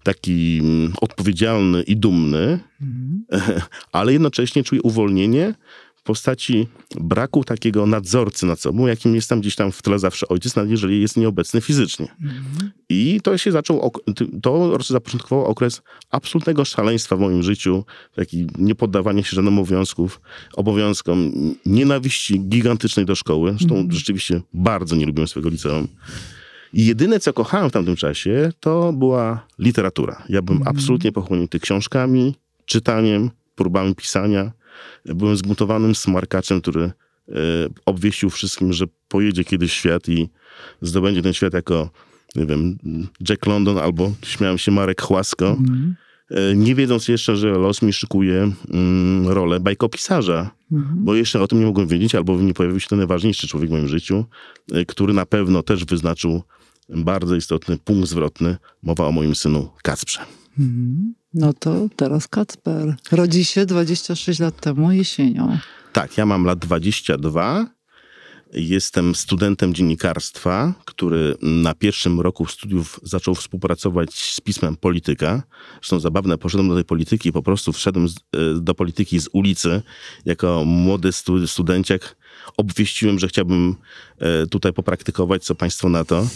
taki 0.04 0.60
mm, 0.62 0.94
odpowiedzialny 1.02 1.84
i 1.84 1.98
dumny, 1.98 2.60
mm. 2.82 3.26
ale 3.92 4.14
jednocześnie 4.14 4.64
czuję 4.64 4.82
uwolnienie 4.82 5.54
w 6.04 6.06
postaci 6.06 6.68
braku 6.96 7.44
takiego 7.44 7.86
nadzorcy 7.86 8.46
nad 8.46 8.60
sobą, 8.60 8.88
jakim 8.88 9.16
jest 9.16 9.30
tam 9.30 9.42
gdzieś 9.42 9.56
tam 9.56 9.72
w 9.72 9.82
tle 9.82 10.00
zawsze 10.00 10.28
ojciec, 10.28 10.56
nawet 10.56 10.72
jeżeli 10.72 11.02
jest 11.02 11.18
nieobecny 11.18 11.62
fizycznie. 11.62 12.08
I 12.90 13.22
to 13.24 13.38
się 13.38 13.52
zaczął, 13.52 13.92
to 14.42 14.80
zapoczątkowało 14.84 15.48
okres 15.48 15.82
absolutnego 16.12 16.66
szaleństwa 16.66 17.16
w 17.16 17.20
moim 17.20 17.44
życiu, 17.44 17.86
taki 18.16 18.48
niepoddawanie 18.58 19.24
się 19.24 19.36
żadnym 19.36 19.60
obowiązków, 19.60 20.22
obowiązkom, 20.54 21.32
nienawiści 21.66 22.40
gigantycznej 22.40 23.06
do 23.06 23.16
szkoły. 23.16 23.56
Zresztą 23.58 23.76
mm. 23.76 23.92
rzeczywiście 23.92 24.42
bardzo 24.54 24.96
nie 24.96 25.06
lubiłem 25.06 25.28
swojego 25.28 25.50
liceum. 25.50 25.88
I 26.74 26.86
jedyne, 26.86 27.20
co 27.20 27.34
kochałem 27.34 27.70
w 27.70 27.74
tamtym 27.74 27.96
czasie, 27.96 28.52
to 28.60 28.94
była 28.94 29.48
literatura. 29.60 30.24
Ja 30.30 30.42
byłem 30.42 30.62
mm. 30.62 30.68
absolutnie 30.68 31.12
pochłonięty 31.12 31.60
książkami, 31.60 32.36
czytaniem, 32.66 33.30
próbami 33.56 33.96
pisania. 33.96 34.52
Byłem 35.06 35.38
zmutowanym 35.38 35.96
smarkaczem, 35.96 36.62
który 36.62 36.84
e, 36.84 36.92
obwieścił 37.86 38.30
wszystkim, 38.30 38.74
że 38.74 38.86
pojedzie 39.08 39.44
kiedyś 39.44 39.74
świat 39.74 40.10
i 40.10 40.30
zdobędzie 40.82 41.22
ten 41.22 41.34
świat 41.34 41.54
jako, 41.54 41.90
nie 42.36 42.46
wiem, 42.46 42.78
Jack 43.30 43.46
London 43.46 43.78
albo, 43.78 44.12
śmiałem 44.24 44.58
się, 44.58 44.72
Marek 44.72 45.02
Chłasko. 45.02 45.58
Mm. 45.60 45.96
Nie 46.56 46.76
wiedząc 46.76 47.08
jeszcze, 47.08 47.36
że 47.36 47.50
los 47.50 47.82
mi 47.82 47.94
szykuje 47.94 48.52
mm, 48.72 49.28
rolę 49.28 49.60
bajkopisarza, 49.60 50.52
mm. 50.72 50.88
bo 50.96 51.16
jeszcze 51.16 51.42
o 51.42 51.48
tym 51.48 51.60
nie 51.60 51.66
mogłem 51.66 51.88
wiedzieć, 51.88 52.16
albo 52.16 52.42
nie 52.42 52.54
pojawił 52.54 52.80
się 52.80 52.88
ten 52.88 52.98
najważniejszy 52.98 53.48
człowiek 53.48 53.70
w 53.70 53.74
moim 53.74 53.88
życiu, 53.88 54.26
e, 54.72 54.86
który 54.86 55.14
na 55.14 55.26
pewno 55.26 55.64
też 55.64 55.86
wyznaczył 55.86 56.44
bardzo 56.90 57.36
istotny 57.36 57.78
punkt 57.78 58.10
zwrotny. 58.10 58.58
Mowa 58.84 59.08
o 59.08 59.12
moim 59.12 59.36
synu 59.36 59.70
Kacprze. 59.84 60.20
Mm. 60.60 61.14
No 61.34 61.54
to 61.54 61.88
teraz 61.96 62.28
Kacper. 62.28 62.96
Rodzi 63.12 63.46
się 63.46 63.66
26 63.66 64.40
lat 64.40 64.60
temu 64.60 64.92
jesienią. 64.92 65.58
Tak, 65.94 66.18
ja 66.18 66.26
mam 66.26 66.46
lat 66.46 66.60
22. 66.60 67.68
Jestem 68.54 69.16
studentem 69.16 69.74
dziennikarstwa, 69.74 70.74
który 70.86 71.36
na 71.42 71.74
pierwszym 71.74 72.22
roku 72.22 72.46
studiów 72.46 73.00
zaczął 73.04 73.36
współpracować 73.36 74.14
z 74.14 74.42
pismem 74.42 74.76
Polityka. 74.76 75.44
Zresztą 75.74 76.00
zabawne, 76.00 76.38
poszedłem 76.38 76.70
do 76.70 76.76
tej 76.76 76.84
polityki, 76.84 77.32
po 77.32 77.44
prostu 77.44 77.74
wszedłem 77.74 78.10
z, 78.10 78.16
e, 78.16 78.20
do 78.62 78.74
polityki 78.74 79.20
z 79.20 79.30
ulicy 79.34 79.82
jako 80.26 80.64
młody 80.66 81.10
studenciak 81.46 82.16
obwieściłem, 82.58 83.20
że 83.20 83.28
chciałbym 83.28 83.76
tutaj 84.50 84.74
popraktykować, 84.74 85.44
co 85.44 85.56
państwo 85.56 85.90
na 85.90 86.06
to. 86.06 86.28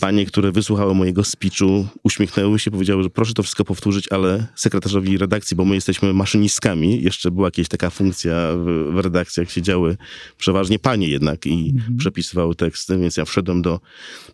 Panie, 0.00 0.26
które 0.26 0.52
wysłuchały 0.52 0.94
mojego 0.94 1.24
speechu, 1.24 1.86
uśmiechnęły 2.02 2.58
się, 2.58 2.70
powiedziały, 2.70 3.02
że 3.02 3.10
proszę 3.10 3.34
to 3.34 3.42
wszystko 3.42 3.64
powtórzyć, 3.64 4.12
ale 4.12 4.46
sekretarzowi 4.54 5.18
redakcji, 5.18 5.56
bo 5.56 5.64
my 5.64 5.74
jesteśmy 5.74 6.12
maszynistkami, 6.12 7.02
jeszcze 7.02 7.30
była 7.30 7.46
jakaś 7.46 7.68
taka 7.68 7.90
funkcja 7.90 8.34
w, 8.56 8.92
w 8.94 8.98
redakcjach, 8.98 9.50
siedziały 9.50 9.96
przeważnie 10.38 10.78
panie 10.78 11.08
jednak 11.08 11.46
i 11.46 11.72
mhm. 11.76 11.96
przepisywały 11.96 12.54
teksty, 12.54 12.98
więc 12.98 13.16
ja 13.16 13.24
wszedłem 13.24 13.62
do 13.62 13.80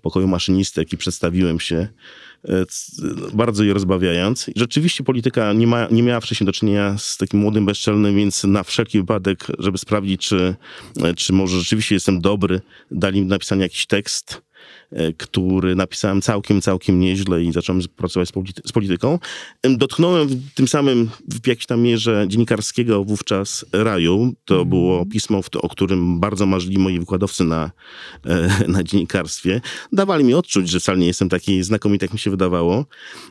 pokoju 0.03 0.29
maszynistek 0.29 0.93
i 0.93 0.97
przedstawiłem 0.97 1.61
się 1.61 1.89
E, 2.49 2.65
bardzo 3.35 3.65
je 3.65 3.73
rozbawiając. 3.73 4.51
Rzeczywiście 4.57 5.05
polityka 5.05 5.53
nie, 5.53 5.67
ma, 5.67 5.89
nie 5.91 6.03
miała 6.03 6.21
wcześniej 6.21 6.47
do 6.47 6.53
czynienia 6.53 6.99
z 6.99 7.17
takim 7.17 7.41
młodym 7.41 7.67
bezczelnym, 7.67 8.17
więc 8.17 8.45
na 8.45 8.63
wszelki 8.63 8.99
wypadek, 8.99 9.47
żeby 9.59 9.79
sprawdzić, 9.79 10.21
czy, 10.21 10.57
e, 11.03 11.15
czy 11.15 11.33
może 11.33 11.59
rzeczywiście 11.59 11.95
jestem 11.95 12.21
dobry, 12.21 12.61
dali 12.91 13.21
mi 13.21 13.27
napisanie 13.27 13.63
jakiś 13.63 13.87
tekst 13.87 14.43
który 15.19 15.75
napisałem 15.75 16.23
całkiem, 16.23 16.61
całkiem 16.61 17.01
nieźle 17.01 17.43
i 17.43 17.53
zacząłem 17.53 17.83
pracować 17.97 18.29
z, 18.29 18.33
polity 18.33 18.63
z 18.65 18.73
polityką. 18.73 19.19
Dotknąłem 19.63 20.29
tym 20.55 20.69
samym 20.69 21.11
w 21.29 21.47
jakiejś 21.47 21.67
tam 21.67 21.81
mierze 21.81 22.25
dziennikarskiego 22.29 23.05
wówczas 23.05 23.65
raju. 23.73 24.33
To 24.45 24.55
mm. 24.55 24.69
było 24.69 25.07
pismo, 25.07 25.41
o 25.63 25.69
którym 25.69 26.21
bardzo 26.21 26.47
marzyli 26.47 26.79
moi 26.79 26.99
wykładowcy 26.99 27.45
na, 27.45 27.71
e, 28.27 28.51
na 28.69 28.83
dziennikarstwie. 28.83 29.61
Dawali 29.93 30.25
mi 30.25 30.35
odczuć, 30.35 30.69
że 30.69 30.81
wcale 30.81 30.99
nie 30.99 31.07
jestem 31.07 31.29
taki 31.29 31.63
znakomity, 31.63 32.05
jak 32.05 32.13
mi 32.13 32.19
się 32.19 32.31
wydawało, 32.31 32.87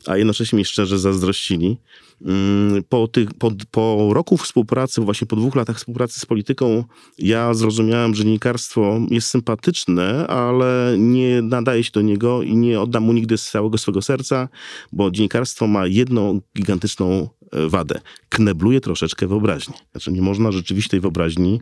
a 0.05 0.17
jednocześnie 0.17 0.57
mi 0.57 0.65
szczerze 0.65 0.99
zazdrościli. 0.99 1.77
Mm, 2.21 2.83
po, 2.89 3.07
tych, 3.07 3.33
po, 3.33 3.51
po 3.71 4.09
roku 4.13 4.37
współpracy, 4.37 5.01
właśnie 5.01 5.27
po 5.27 5.35
dwóch 5.35 5.55
latach 5.55 5.77
współpracy 5.77 6.19
z 6.19 6.25
polityką, 6.25 6.83
ja 7.17 7.53
zrozumiałem, 7.53 8.15
że 8.15 8.23
dziennikarstwo 8.23 8.99
jest 9.09 9.27
sympatyczne, 9.27 10.27
ale 10.27 10.95
nie 10.97 11.24
nadaje 11.43 11.83
się 11.83 11.91
do 11.91 12.01
niego 12.01 12.43
i 12.43 12.55
nie 12.55 12.81
oddam 12.81 13.03
mu 13.03 13.13
nigdy 13.13 13.37
z 13.37 13.49
całego 13.51 13.77
swego 13.77 14.01
serca, 14.01 14.49
bo 14.91 15.11
dziennikarstwo 15.11 15.67
ma 15.67 15.87
jedną 15.87 16.41
gigantyczną 16.57 17.29
e, 17.51 17.69
wadę. 17.69 18.01
Knebluje 18.29 18.81
troszeczkę 18.81 19.27
wyobraźnię. 19.27 19.75
Znaczy 19.91 20.11
nie 20.11 20.21
można 20.21 20.51
rzeczywiście 20.51 20.91
tej 20.91 20.99
wyobraźni 20.99 21.61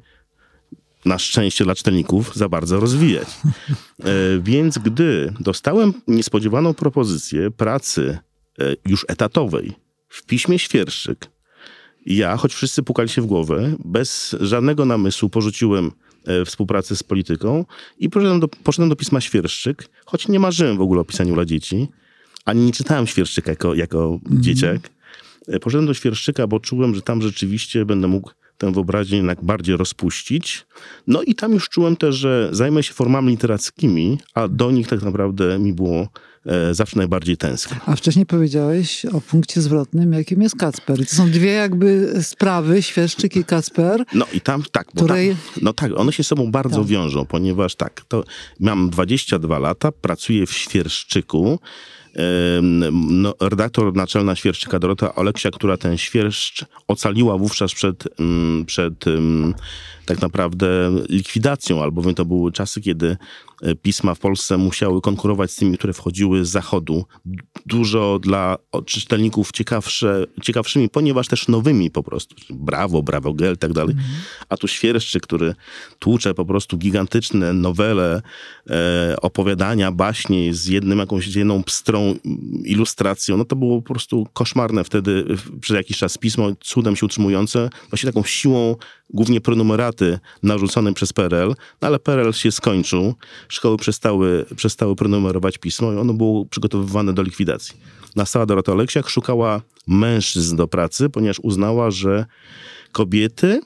na 1.06 1.20
szczęście 1.20 1.64
dla 1.64 1.76
czytelników 1.76 2.36
za 2.36 2.50
bardzo 2.50 2.80
rozwijać. 2.80 3.28
E, 4.04 4.40
więc 4.44 4.78
gdy 4.78 5.34
dostałem 5.40 5.94
niespodziewaną 6.08 6.74
propozycję 6.74 7.52
pracy 7.52 8.18
e, 8.60 8.76
już 8.86 9.06
etatowej 9.08 9.74
w 10.10 10.26
piśmie 10.26 10.60
świerszczyk. 10.60 11.30
Ja, 12.06 12.38
choć 12.38 12.54
wszyscy 12.54 12.84
pukali 12.84 13.10
się 13.10 13.22
w 13.22 13.26
głowę, 13.26 13.76
bez 13.86 14.36
żadnego 14.40 14.86
namysłu 14.86 15.30
porzuciłem 15.30 15.92
e, 16.26 16.46
współpracę 16.46 16.96
z 16.96 17.04
polityką 17.04 17.66
i 18.00 18.10
poszedłem 18.10 18.40
do, 18.40 18.48
poszedłem 18.48 18.90
do 18.90 18.96
pisma 18.96 19.22
świerszczyk, 19.22 19.90
choć 20.06 20.28
nie 20.28 20.40
marzyłem 20.40 20.78
w 20.78 20.82
ogóle 20.82 21.02
o 21.02 21.06
pisaniu 21.06 21.34
dla 21.34 21.46
dzieci, 21.46 21.88
ani 22.46 22.66
nie 22.66 22.72
czytałem 22.72 23.08
świerszczyka 23.08 23.52
jako, 23.52 23.74
jako 23.74 24.20
mm. 24.30 24.44
dzieciak. 24.44 24.90
E, 25.48 25.60
poszedłem 25.60 25.86
do 25.86 25.94
świerszczyka, 25.94 26.48
bo 26.48 26.60
czułem, 26.60 26.96
że 26.96 27.02
tam 27.02 27.22
rzeczywiście 27.22 27.86
będę 27.86 28.08
mógł 28.08 28.32
tę 28.58 28.72
wyobraźnię 28.72 29.18
jednak 29.18 29.44
bardziej 29.44 29.78
rozpuścić. 29.78 30.66
No 31.08 31.22
i 31.22 31.36
tam 31.36 31.54
już 31.54 31.70
czułem 31.70 31.96
też, 31.96 32.16
że 32.16 32.50
zajmę 32.52 32.84
się 32.84 32.94
formami 32.94 33.30
literackimi, 33.30 34.18
a 34.34 34.48
do 34.48 34.72
nich 34.72 34.88
tak 34.88 35.02
naprawdę 35.02 35.60
mi 35.60 35.74
było 35.74 36.10
zawsze 36.72 36.98
najbardziej 36.98 37.38
tęsknię. 37.38 37.78
A 37.86 37.96
wcześniej 37.96 38.26
powiedziałeś 38.26 39.06
o 39.06 39.22
punkcie 39.22 39.62
zwrotnym, 39.62 40.14
jakim 40.14 40.42
jest 40.42 40.56
Kacper. 40.56 41.02
I 41.02 41.06
to 41.06 41.16
są 41.16 41.32
dwie 41.32 41.52
jakby 41.52 42.14
sprawy, 42.24 42.82
Świerszczyk 42.82 43.36
i 43.36 43.46
Kacper. 43.46 44.04
No 44.14 44.26
i 44.34 44.42
tam 44.42 44.64
tak, 44.72 44.88
bo 44.94 45.04
której... 45.04 45.30
tam, 45.30 45.38
no 45.62 45.74
tak, 45.74 45.92
one 45.98 46.12
się 46.12 46.24
sobą 46.24 46.52
bardzo 46.52 46.78
tak. 46.78 46.88
wiążą, 46.88 47.26
ponieważ 47.26 47.76
tak, 47.76 48.02
to 48.08 48.24
mam 48.60 48.90
22 48.90 49.60
lata, 49.60 49.92
pracuję 49.92 50.46
w 50.46 50.54
Świerszczyku, 50.54 51.60
no, 52.92 53.34
redaktor 53.42 53.96
naczelna 53.96 54.36
Świerszczyka 54.36 54.80
Dorota 54.80 55.16
Oleksia, 55.16 55.52
która 55.52 55.78
ten 55.78 55.98
świerszcz 55.98 56.66
ocaliła 56.88 57.38
wówczas 57.38 57.74
przed, 57.74 58.04
przed 58.66 59.06
tak 60.06 60.22
naprawdę 60.22 60.68
likwidacją, 61.10 61.84
albowiem 61.84 62.16
to 62.16 62.26
były 62.26 62.52
czasy, 62.52 62.82
kiedy 62.82 63.08
e, 63.08 63.18
pisma 63.82 64.16
w 64.16 64.20
Polsce 64.20 64.58
musiały 64.58 65.02
konkurować 65.02 65.52
z 65.52 65.56
tymi, 65.56 65.78
które 65.78 65.94
wchodziły 65.94 66.46
z 66.46 66.50
zachodu. 66.50 67.06
Dużo 67.66 68.20
dla 68.20 68.58
czytelników 68.86 69.52
ciekawsze, 69.52 70.26
ciekawszymi, 70.42 70.90
ponieważ 70.90 71.28
też 71.28 71.48
nowymi 71.48 71.92
po 71.92 72.04
prostu. 72.04 72.36
Brawo, 72.50 73.04
Brawo 73.04 73.34
Gel 73.34 73.54
i 73.54 73.58
tak 73.58 73.74
dalej. 73.74 73.92
Mhm. 73.92 74.12
A 74.50 74.58
tu 74.58 74.68
Świerszczy, 74.68 75.20
który 75.20 75.56
tłucze 76.00 76.34
po 76.34 76.46
prostu 76.46 76.78
gigantyczne 76.78 77.54
nowele, 77.54 78.22
e, 78.70 79.16
opowiadania, 79.22 79.92
baśnie 79.92 80.54
z 80.54 80.66
jednym 80.66 81.00
jakąś 81.00 81.36
jedną 81.36 81.64
pstrą 81.64 82.16
ilustracją. 82.66 83.38
No 83.38 83.46
to 83.46 83.56
było 83.56 83.82
po 83.82 83.94
prostu 83.94 84.28
koszmarne 84.34 84.84
wtedy 84.84 85.26
przez 85.62 85.78
jakiś 85.78 85.98
czas 85.98 86.18
pismo, 86.18 86.48
cudem 86.60 86.96
się 86.96 87.06
utrzymujące, 87.06 87.70
właśnie 87.90 88.12
taką 88.12 88.24
siłą 88.24 88.76
głównie 89.10 89.42
prenumeraty 89.42 90.20
narzucone 90.44 90.94
przez 90.94 91.14
PRL, 91.14 91.56
no 91.82 91.88
ale 91.88 92.00
PRL 92.00 92.34
się 92.34 92.52
skończył, 92.52 93.16
szkoły 93.54 93.78
przestały, 93.78 94.46
przestały 94.56 94.96
prenumerować 94.96 95.58
pismo 95.58 95.94
i 95.94 95.98
ono 95.98 96.14
było 96.14 96.46
przygotowywane 96.46 97.14
do 97.14 97.22
likwidacji. 97.22 97.76
Nastała 98.16 98.46
Dorota 98.46 98.72
Oleksiak, 98.72 99.10
szukała 99.10 99.62
mężczyzn 99.88 100.56
do 100.56 100.68
pracy, 100.68 101.10
ponieważ 101.10 101.40
uznała, 101.40 101.92
że 101.92 102.26
kobiety 102.92 103.62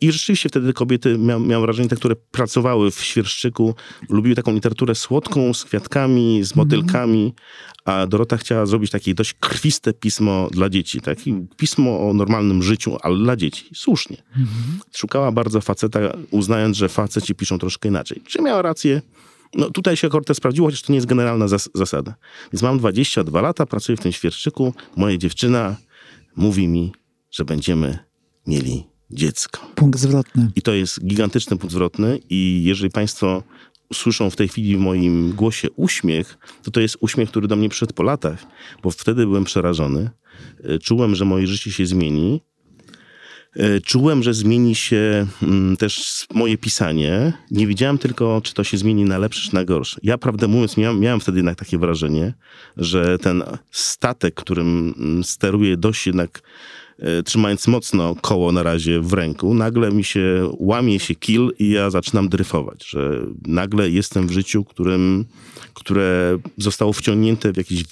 I 0.00 0.12
rzeczywiście 0.12 0.48
wtedy 0.48 0.72
kobiety, 0.72 1.18
miałem, 1.18 1.46
miałem 1.46 1.62
wrażenie, 1.62 1.88
te, 1.88 1.96
które 1.96 2.16
pracowały 2.16 2.90
w 2.90 3.00
Świerszczyku, 3.00 3.74
lubiły 4.08 4.34
taką 4.34 4.52
literaturę 4.52 4.94
słodką, 4.94 5.54
z 5.54 5.64
kwiatkami, 5.64 6.44
z 6.44 6.56
motylkami, 6.56 7.34
a 7.84 8.06
Dorota 8.06 8.36
chciała 8.36 8.66
zrobić 8.66 8.90
takie 8.90 9.14
dość 9.14 9.34
krwiste 9.34 9.92
pismo 9.92 10.48
dla 10.50 10.68
dzieci. 10.68 11.00
Tak? 11.00 11.18
Pismo 11.56 12.08
o 12.08 12.12
normalnym 12.12 12.62
życiu, 12.62 12.96
ale 13.02 13.18
dla 13.18 13.36
dzieci. 13.36 13.68
Słusznie. 13.74 14.16
Szukała 14.96 15.32
bardzo 15.32 15.60
faceta, 15.60 16.00
uznając, 16.30 16.76
że 16.76 16.88
faceci 16.88 17.34
piszą 17.34 17.58
troszkę 17.58 17.88
inaczej. 17.88 18.22
Czy 18.26 18.42
miała 18.42 18.62
rację? 18.62 19.02
No 19.54 19.70
tutaj 19.70 19.96
się 19.96 20.06
akurat 20.06 20.36
sprawdziło, 20.36 20.68
chociaż 20.68 20.82
to 20.82 20.92
nie 20.92 20.96
jest 20.96 21.06
generalna 21.06 21.48
zas 21.48 21.70
zasada. 21.74 22.14
Więc 22.52 22.62
mam 22.62 22.78
22 22.78 23.40
lata, 23.40 23.66
pracuję 23.66 23.96
w 23.96 24.00
tym 24.00 24.12
Świerszczyku. 24.12 24.74
Moja 24.96 25.16
dziewczyna 25.16 25.76
mówi 26.36 26.68
mi, 26.68 26.92
że 27.30 27.44
będziemy 27.44 27.98
mieli 28.46 28.95
dziecko. 29.10 29.66
Punkt 29.74 29.98
zwrotny. 29.98 30.50
I 30.56 30.62
to 30.62 30.74
jest 30.74 31.06
gigantyczny 31.06 31.56
punkt 31.56 31.72
zwrotny 31.72 32.20
i 32.30 32.62
jeżeli 32.64 32.90
państwo 32.90 33.42
słyszą 33.92 34.30
w 34.30 34.36
tej 34.36 34.48
chwili 34.48 34.76
w 34.76 34.80
moim 34.80 35.32
głosie 35.32 35.68
uśmiech, 35.70 36.38
to 36.62 36.70
to 36.70 36.80
jest 36.80 36.96
uśmiech, 37.00 37.28
który 37.28 37.48
do 37.48 37.56
mnie 37.56 37.68
przyszedł 37.68 37.94
po 37.94 38.02
latach, 38.02 38.46
bo 38.82 38.90
wtedy 38.90 39.26
byłem 39.26 39.44
przerażony. 39.44 40.10
E, 40.64 40.78
czułem, 40.78 41.14
że 41.14 41.24
moje 41.24 41.46
życie 41.46 41.72
się 41.72 41.86
zmieni. 41.86 42.40
E, 43.56 43.80
czułem, 43.80 44.22
że 44.22 44.34
zmieni 44.34 44.74
się 44.74 45.26
mm, 45.42 45.76
też 45.76 46.26
moje 46.34 46.58
pisanie. 46.58 47.32
Nie 47.50 47.66
wiedziałem 47.66 47.98
tylko, 47.98 48.40
czy 48.44 48.54
to 48.54 48.64
się 48.64 48.76
zmieni 48.76 49.04
na 49.04 49.18
lepsze, 49.18 49.48
czy 49.48 49.54
na 49.54 49.64
gorsze. 49.64 50.00
Ja, 50.02 50.18
prawdę 50.18 50.48
mówiąc, 50.48 50.76
miałem, 50.76 51.00
miałem 51.00 51.20
wtedy 51.20 51.38
jednak 51.38 51.58
takie 51.58 51.78
wrażenie, 51.78 52.34
że 52.76 53.18
ten 53.18 53.42
statek, 53.70 54.34
którym 54.34 54.94
mm, 54.98 55.24
steruję 55.24 55.76
dość 55.76 56.06
jednak 56.06 56.42
trzymając 57.24 57.68
mocno 57.68 58.14
koło 58.14 58.52
na 58.52 58.62
razie 58.62 59.00
w 59.00 59.12
ręku, 59.12 59.54
nagle 59.54 59.92
mi 59.92 60.04
się 60.04 60.52
łamie 60.58 61.00
się 61.00 61.14
kil 61.14 61.50
i 61.58 61.70
ja 61.70 61.90
zaczynam 61.90 62.28
dryfować, 62.28 62.88
że 62.88 63.26
nagle 63.46 63.90
jestem 63.90 64.26
w 64.26 64.30
życiu, 64.30 64.64
którym, 64.64 65.24
które 65.74 66.38
zostało 66.58 66.92
wciągnięte 66.92 67.52
w 67.52 67.56
jakiś 67.56 67.84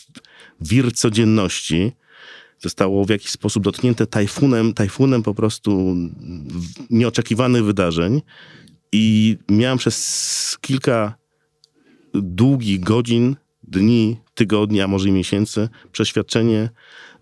wir 0.61 0.93
codzienności, 0.93 1.93
zostało 2.59 3.05
w 3.05 3.09
jakiś 3.09 3.31
sposób 3.31 3.65
dotknięte 3.65 4.07
tajfunem, 4.07 4.75
tajfunem 4.75 5.23
po 5.23 5.35
prostu 5.35 5.97
nieoczekiwanych 6.91 7.65
wydarzeń 7.65 8.23
i 8.93 9.37
miałem 9.49 9.79
przez 9.79 10.59
kilka 10.61 11.15
długich 12.15 12.81
godzin, 12.81 13.37
dni, 13.63 14.17
tygodni, 14.35 14.81
a 14.81 14.89
może 14.89 15.09
i 15.09 15.13
miesięcy 15.13 15.69
przeświadczenie, 15.93 16.71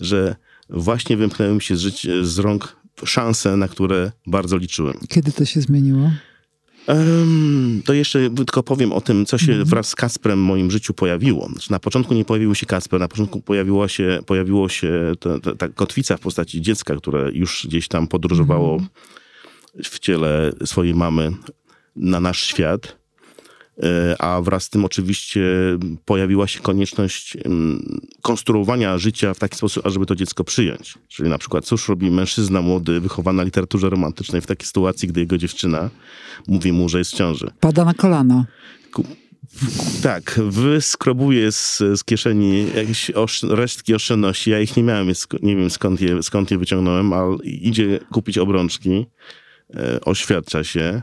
że 0.01 0.37
właśnie 0.73 1.17
wymknęły 1.17 1.55
mi 1.55 1.63
się 1.63 1.77
z, 1.77 1.81
żyć, 1.81 2.07
z 2.23 2.39
rąk 2.39 2.77
szanse, 3.05 3.57
na 3.57 3.69
które 3.69 4.13
bardzo 4.27 4.57
liczyłem. 4.57 4.95
Kiedy 5.09 5.33
to 5.33 5.45
się 5.45 5.61
zmieniło? 5.61 6.11
Um, 6.89 7.83
to 7.85 7.93
jeszcze 7.93 8.31
tylko 8.31 8.63
powiem 8.63 8.93
o 8.93 9.01
tym, 9.01 9.27
co 9.27 9.39
się 9.39 9.65
wraz 9.65 9.89
z 9.89 9.95
Kasprem 9.95 10.39
w 10.39 10.43
moim 10.43 10.71
życiu 10.71 10.95
pojawiło. 10.95 11.49
Znaczy, 11.49 11.71
na 11.71 11.79
początku 11.79 12.15
nie 12.15 12.25
pojawił 12.25 12.55
się 12.55 12.67
Kasper, 12.67 13.01
na 13.01 13.09
początku 13.09 13.41
pojawiło 13.41 13.89
się, 13.89 14.21
pojawiło 14.27 14.69
się 14.69 15.13
ta, 15.21 15.41
ta, 15.41 15.55
ta 15.55 15.69
kotwica 15.69 16.17
w 16.17 16.21
postaci 16.21 16.63
dziecka, 16.63 16.97
które 16.97 17.31
już 17.33 17.67
gdzieś 17.69 17.89
tam 17.89 18.07
podróżowało 18.07 18.81
w 19.85 19.99
ciele 19.99 20.53
swojej 20.65 20.95
mamy 20.95 21.33
na 21.97 22.21
nasz 22.21 22.45
świat. 22.47 23.02
A 24.19 24.41
wraz 24.41 24.65
z 24.65 24.71
tym 24.71 24.85
oczywiście 24.85 25.43
pojawiła 26.05 26.47
się 26.47 26.61
konieczność 26.61 27.37
mm, 27.37 28.01
konstruowania 28.23 28.99
życia 28.99 29.35
w 29.35 29.39
taki 29.39 29.57
sposób, 29.57 29.87
ażeby 29.87 30.07
to 30.07 30.15
dziecko 30.15 30.45
przyjąć. 30.45 30.95
Czyli 31.09 31.31
na 31.31 31.39
przykład, 31.39 31.65
cóż 31.65 31.89
robi 31.89 32.11
mężczyzna 32.11 32.63
młody, 32.63 33.01
wychowany 33.01 33.37
na 33.37 33.43
literaturze 33.43 33.91
romantycznej 33.91 34.41
w 34.41 34.47
takiej 34.47 34.67
sytuacji, 34.67 35.09
gdy 35.09 35.21
jego 35.21 35.39
dziewczyna 35.39 35.91
mówi 36.49 36.73
mu, 36.73 36.89
że 36.89 36.99
jest 36.99 37.13
w 37.13 37.17
ciąży. 37.17 37.51
Pada 37.61 37.85
na 37.85 37.95
kolano. 37.95 38.45
Ku- 38.93 39.05
tak, 40.03 40.41
wyskrobuje 40.49 41.53
z, 41.53 41.79
z 41.79 42.05
kieszeni 42.05 42.67
jakieś 42.77 43.11
osz, 43.11 43.43
resztki 43.43 43.95
oszczędności. 43.95 44.51
Ja 44.51 44.61
ich 44.61 44.77
nie 44.77 44.83
miałem, 44.83 45.09
nie 45.43 45.57
wiem 45.57 45.71
skąd 45.71 46.01
je, 46.01 46.23
skąd 46.23 46.51
je 46.51 46.59
wyciągnąłem, 46.59 47.13
ale 47.13 47.37
idzie 47.45 48.01
kupić 48.13 48.39
obrączki, 48.39 49.07
e, 49.75 50.01
oświadcza 50.01 50.65
się, 50.65 51.03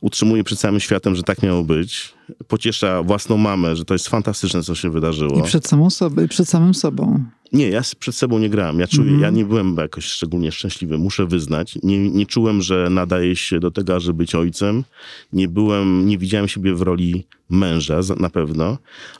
utrzymuje 0.00 0.44
przed 0.44 0.58
całym 0.58 0.80
światem, 0.80 1.14
że 1.14 1.22
tak 1.22 1.42
miało 1.42 1.64
być. 1.64 2.14
Pociesza 2.48 3.02
własną 3.02 3.36
mamę, 3.36 3.76
że 3.76 3.84
to 3.84 3.94
jest 3.94 4.08
fantastyczne, 4.08 4.62
co 4.62 4.74
się 4.74 4.90
wydarzyło. 4.90 5.38
I 5.38 5.42
przed 5.42 5.66
samą 5.66 5.90
sobą, 5.90 6.22
i 6.22 6.28
przed 6.28 6.48
samym 6.48 6.74
sobą. 6.74 7.24
Nie, 7.52 7.68
ja 7.68 7.82
przed 7.98 8.14
sobą 8.14 8.38
nie 8.38 8.50
grałem. 8.50 8.80
Ja, 8.80 8.86
czuję, 8.86 9.20
ja 9.20 9.30
nie 9.30 9.44
byłem 9.44 9.76
jakoś 9.76 10.04
szczególnie 10.04 10.52
szczęśliwy, 10.52 10.98
muszę 10.98 11.26
wyznać. 11.26 11.78
Nie, 11.82 12.10
nie 12.10 12.26
czułem, 12.26 12.62
że 12.62 12.90
nadaje 12.90 13.36
się 13.36 13.60
do 13.60 13.70
tego, 13.70 14.00
żeby 14.00 14.18
być 14.18 14.34
ojcem. 14.34 14.84
Nie 15.32 15.48
byłem, 15.48 16.06
nie 16.06 16.18
widziałem 16.18 16.48
siebie 16.48 16.74
w 16.74 16.82
roli 16.82 17.26
męża 17.50 18.00
na 18.18 18.30
pewno, 18.30 18.78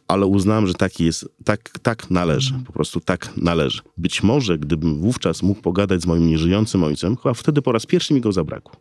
ale 0.08 0.26
uznałem, 0.26 0.66
że 0.66 0.74
tak 0.74 1.00
jest, 1.00 1.28
tak, 1.44 1.70
tak 1.82 2.10
należy. 2.10 2.54
Po 2.66 2.72
prostu 2.72 3.00
tak 3.00 3.32
należy. 3.36 3.80
Być 3.96 4.22
może, 4.22 4.58
gdybym 4.58 4.98
wówczas 4.98 5.42
mógł 5.42 5.60
pogadać 5.60 6.02
z 6.02 6.06
moim 6.06 6.26
nieżyjącym 6.26 6.84
ojcem, 6.84 7.16
chyba 7.16 7.34
wtedy 7.34 7.62
po 7.62 7.72
raz 7.72 7.86
pierwszy 7.86 8.14
mi 8.14 8.20
go 8.20 8.32
zabrakło. 8.32 8.72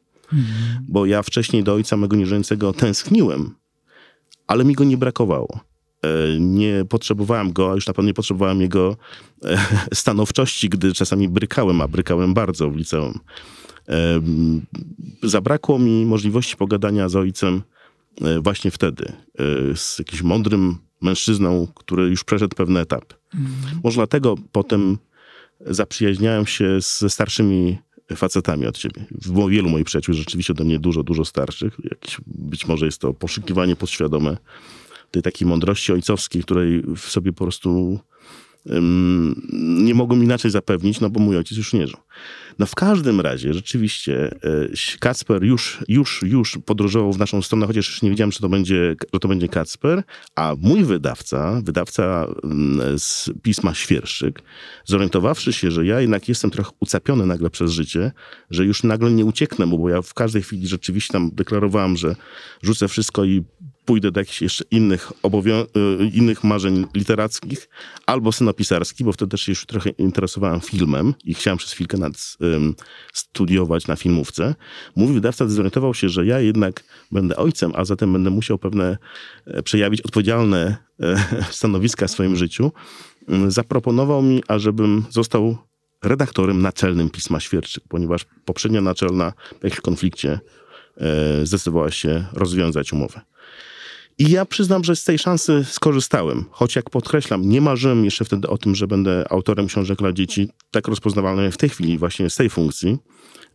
Bo 0.87 1.05
ja 1.05 1.23
wcześniej 1.23 1.63
do 1.63 1.73
ojca 1.73 1.97
mego 1.97 2.15
nieżyjącego 2.15 2.73
tęskniłem, 2.73 3.55
ale 4.47 4.65
mi 4.65 4.73
go 4.73 4.83
nie 4.83 4.97
brakowało. 4.97 5.59
E, 6.03 6.39
Nie 6.39 6.85
potrzebowałem 6.89 7.53
go, 7.53 7.71
a 7.71 7.75
już 7.75 7.87
na 7.87 7.93
pewno 7.93 8.07
nie 8.07 8.13
potrzebowałem 8.13 8.61
jego 8.61 8.97
e, 9.43 9.57
stanowczości, 9.93 10.69
gdy 10.69 10.93
czasami 10.93 11.29
brykałem, 11.29 11.81
a 11.81 11.87
brykałem 11.87 12.33
bardzo 12.33 12.69
w 12.69 12.75
liceum. 12.75 13.19
Em, 13.87 14.61
Zabrakło 15.23 15.79
mi 15.79 16.05
możliwości 16.05 16.57
pogadania 16.57 17.09
z 17.09 17.15
ojcem 17.15 17.61
e, 18.21 18.39
właśnie 18.39 18.71
wtedy, 18.71 19.05
e, 19.39 19.75
z 19.75 19.99
jakimś 19.99 20.21
mądrym 20.21 20.77
mężczyzną, 21.01 21.67
który 21.75 22.03
już 22.03 22.23
przeszedł 22.23 22.55
pewne 22.55 22.81
etapy. 22.81 23.15
Może 23.83 23.95
dlatego 23.95 24.35
potem 24.51 24.97
zaprzyjaźniałem 25.65 26.45
się 26.45 26.77
ze 26.79 27.09
starszymi 27.09 27.77
facetami 28.15 28.67
od 28.67 28.77
siebie. 28.77 29.05
Było 29.11 29.49
wielu 29.49 29.69
moich 29.69 29.85
przyjaciół 29.85 30.15
rzeczywiście 30.15 30.53
ode 30.53 30.63
mnie 30.63 30.79
dużo, 30.79 31.03
dużo 31.03 31.25
starszych. 31.25 31.77
Jakiś, 31.83 32.17
być 32.27 32.67
może 32.67 32.85
jest 32.85 33.01
to 33.01 33.13
poszukiwanie 33.13 33.75
podświadome 33.75 34.37
tej 35.11 35.21
takiej 35.21 35.47
mądrości 35.47 35.93
ojcowskiej, 35.93 36.43
której 36.43 36.83
w 36.95 36.99
sobie 36.99 37.33
po 37.33 37.43
prostu 37.43 37.99
nie 39.79 39.95
mogłem 39.95 40.23
inaczej 40.23 40.51
zapewnić, 40.51 40.99
no 40.99 41.09
bo 41.09 41.19
mój 41.19 41.37
ojciec 41.37 41.57
już 41.57 41.73
nie 41.73 41.87
żył. 41.87 41.97
No 42.59 42.65
w 42.65 42.75
każdym 42.75 43.21
razie 43.21 43.53
rzeczywiście 43.53 44.31
e, 44.31 44.97
Kacper 44.99 45.43
już, 45.43 45.83
już, 45.87 46.21
już 46.23 46.57
podróżował 46.65 47.13
w 47.13 47.17
naszą 47.17 47.41
stronę, 47.41 47.67
chociaż 47.67 47.89
już 47.89 48.01
nie 48.01 48.09
wiedziałem, 48.09 48.31
że 48.31 48.39
to 48.39 48.49
będzie, 48.49 48.95
że 49.13 49.19
to 49.19 49.27
będzie 49.27 49.47
Kacper, 49.47 50.03
a 50.35 50.55
mój 50.61 50.83
wydawca, 50.83 51.61
wydawca 51.63 52.27
z 52.97 53.29
pisma 53.41 53.73
Świerszyk, 53.73 54.41
zorientowawszy 54.85 55.53
się, 55.53 55.71
że 55.71 55.85
ja 55.85 56.01
jednak 56.01 56.29
jestem 56.29 56.51
trochę 56.51 56.71
ucapiony 56.79 57.25
nagle 57.25 57.49
przez 57.49 57.71
życie, 57.71 58.11
że 58.51 58.65
już 58.65 58.83
nagle 58.83 59.11
nie 59.11 59.25
ucieknę 59.25 59.65
mu, 59.65 59.79
bo 59.79 59.89
ja 59.89 60.01
w 60.01 60.13
każdej 60.13 60.41
chwili 60.41 60.67
rzeczywiście 60.67 61.13
tam 61.13 61.31
deklarowałem, 61.33 61.97
że 61.97 62.15
rzucę 62.61 62.87
wszystko 62.87 63.25
i 63.25 63.43
pójdę 63.85 64.11
do 64.11 64.19
jakichś 64.19 64.41
jeszcze 64.41 64.63
innych, 64.71 65.11
obowią- 65.23 65.65
y, 66.01 66.09
innych 66.13 66.43
marzeń 66.43 66.85
literackich 66.95 67.69
albo 68.05 68.31
synopisarskich, 68.31 69.05
bo 69.05 69.11
wtedy 69.11 69.29
też 69.29 69.41
się 69.41 69.51
już 69.51 69.65
trochę 69.65 69.89
interesowałem 69.89 70.61
filmem 70.61 71.13
i 71.23 71.33
chciałem 71.33 71.57
przez 71.57 71.71
chwilkę 71.71 71.97
nad, 71.97 72.13
ym, 72.41 72.75
studiować 73.13 73.87
na 73.87 73.95
filmówce. 73.95 74.55
Mój 74.95 75.13
wydawca 75.13 75.47
zorientował 75.47 75.93
się, 75.93 76.09
że 76.09 76.25
ja 76.25 76.39
jednak 76.39 76.83
będę 77.11 77.35
ojcem, 77.35 77.71
a 77.75 77.85
zatem 77.85 78.13
będę 78.13 78.29
musiał 78.29 78.57
pewne 78.57 78.97
e, 79.45 79.63
przejawić 79.63 80.01
odpowiedzialne 80.01 80.77
e, 80.99 81.25
stanowiska 81.51 82.07
w 82.07 82.11
swoim 82.11 82.35
życiu. 82.35 82.71
Zaproponował 83.47 84.21
mi, 84.21 84.43
ażebym 84.47 85.05
został 85.09 85.57
redaktorem 86.03 86.61
naczelnym 86.61 87.09
Pisma 87.09 87.39
Świerczyk, 87.39 87.83
ponieważ 87.89 88.25
poprzednia 88.45 88.81
naczelna 88.81 89.33
w 89.59 89.63
jakimś 89.63 89.81
konflikcie 89.81 90.39
e, 90.97 91.45
zdecydowała 91.45 91.91
się 91.91 92.25
rozwiązać 92.33 92.93
umowę. 92.93 93.21
I 94.17 94.29
ja 94.31 94.45
przyznam, 94.45 94.83
że 94.83 94.95
z 94.95 95.03
tej 95.03 95.19
szansy 95.19 95.65
skorzystałem. 95.69 96.45
Choć 96.51 96.75
jak 96.75 96.89
podkreślam, 96.89 97.49
nie 97.49 97.61
marzyłem 97.61 98.05
jeszcze 98.05 98.25
wtedy 98.25 98.47
o 98.47 98.57
tym, 98.57 98.75
że 98.75 98.87
będę 98.87 99.25
autorem 99.29 99.67
książek 99.67 99.97
dla 99.99 100.13
dzieci, 100.13 100.49
tak 100.71 100.87
rozpoznawalnym 100.87 101.51
w 101.51 101.57
tej 101.57 101.69
chwili 101.69 101.97
właśnie 101.97 102.29
z 102.29 102.35
tej 102.35 102.49
funkcji. 102.49 102.97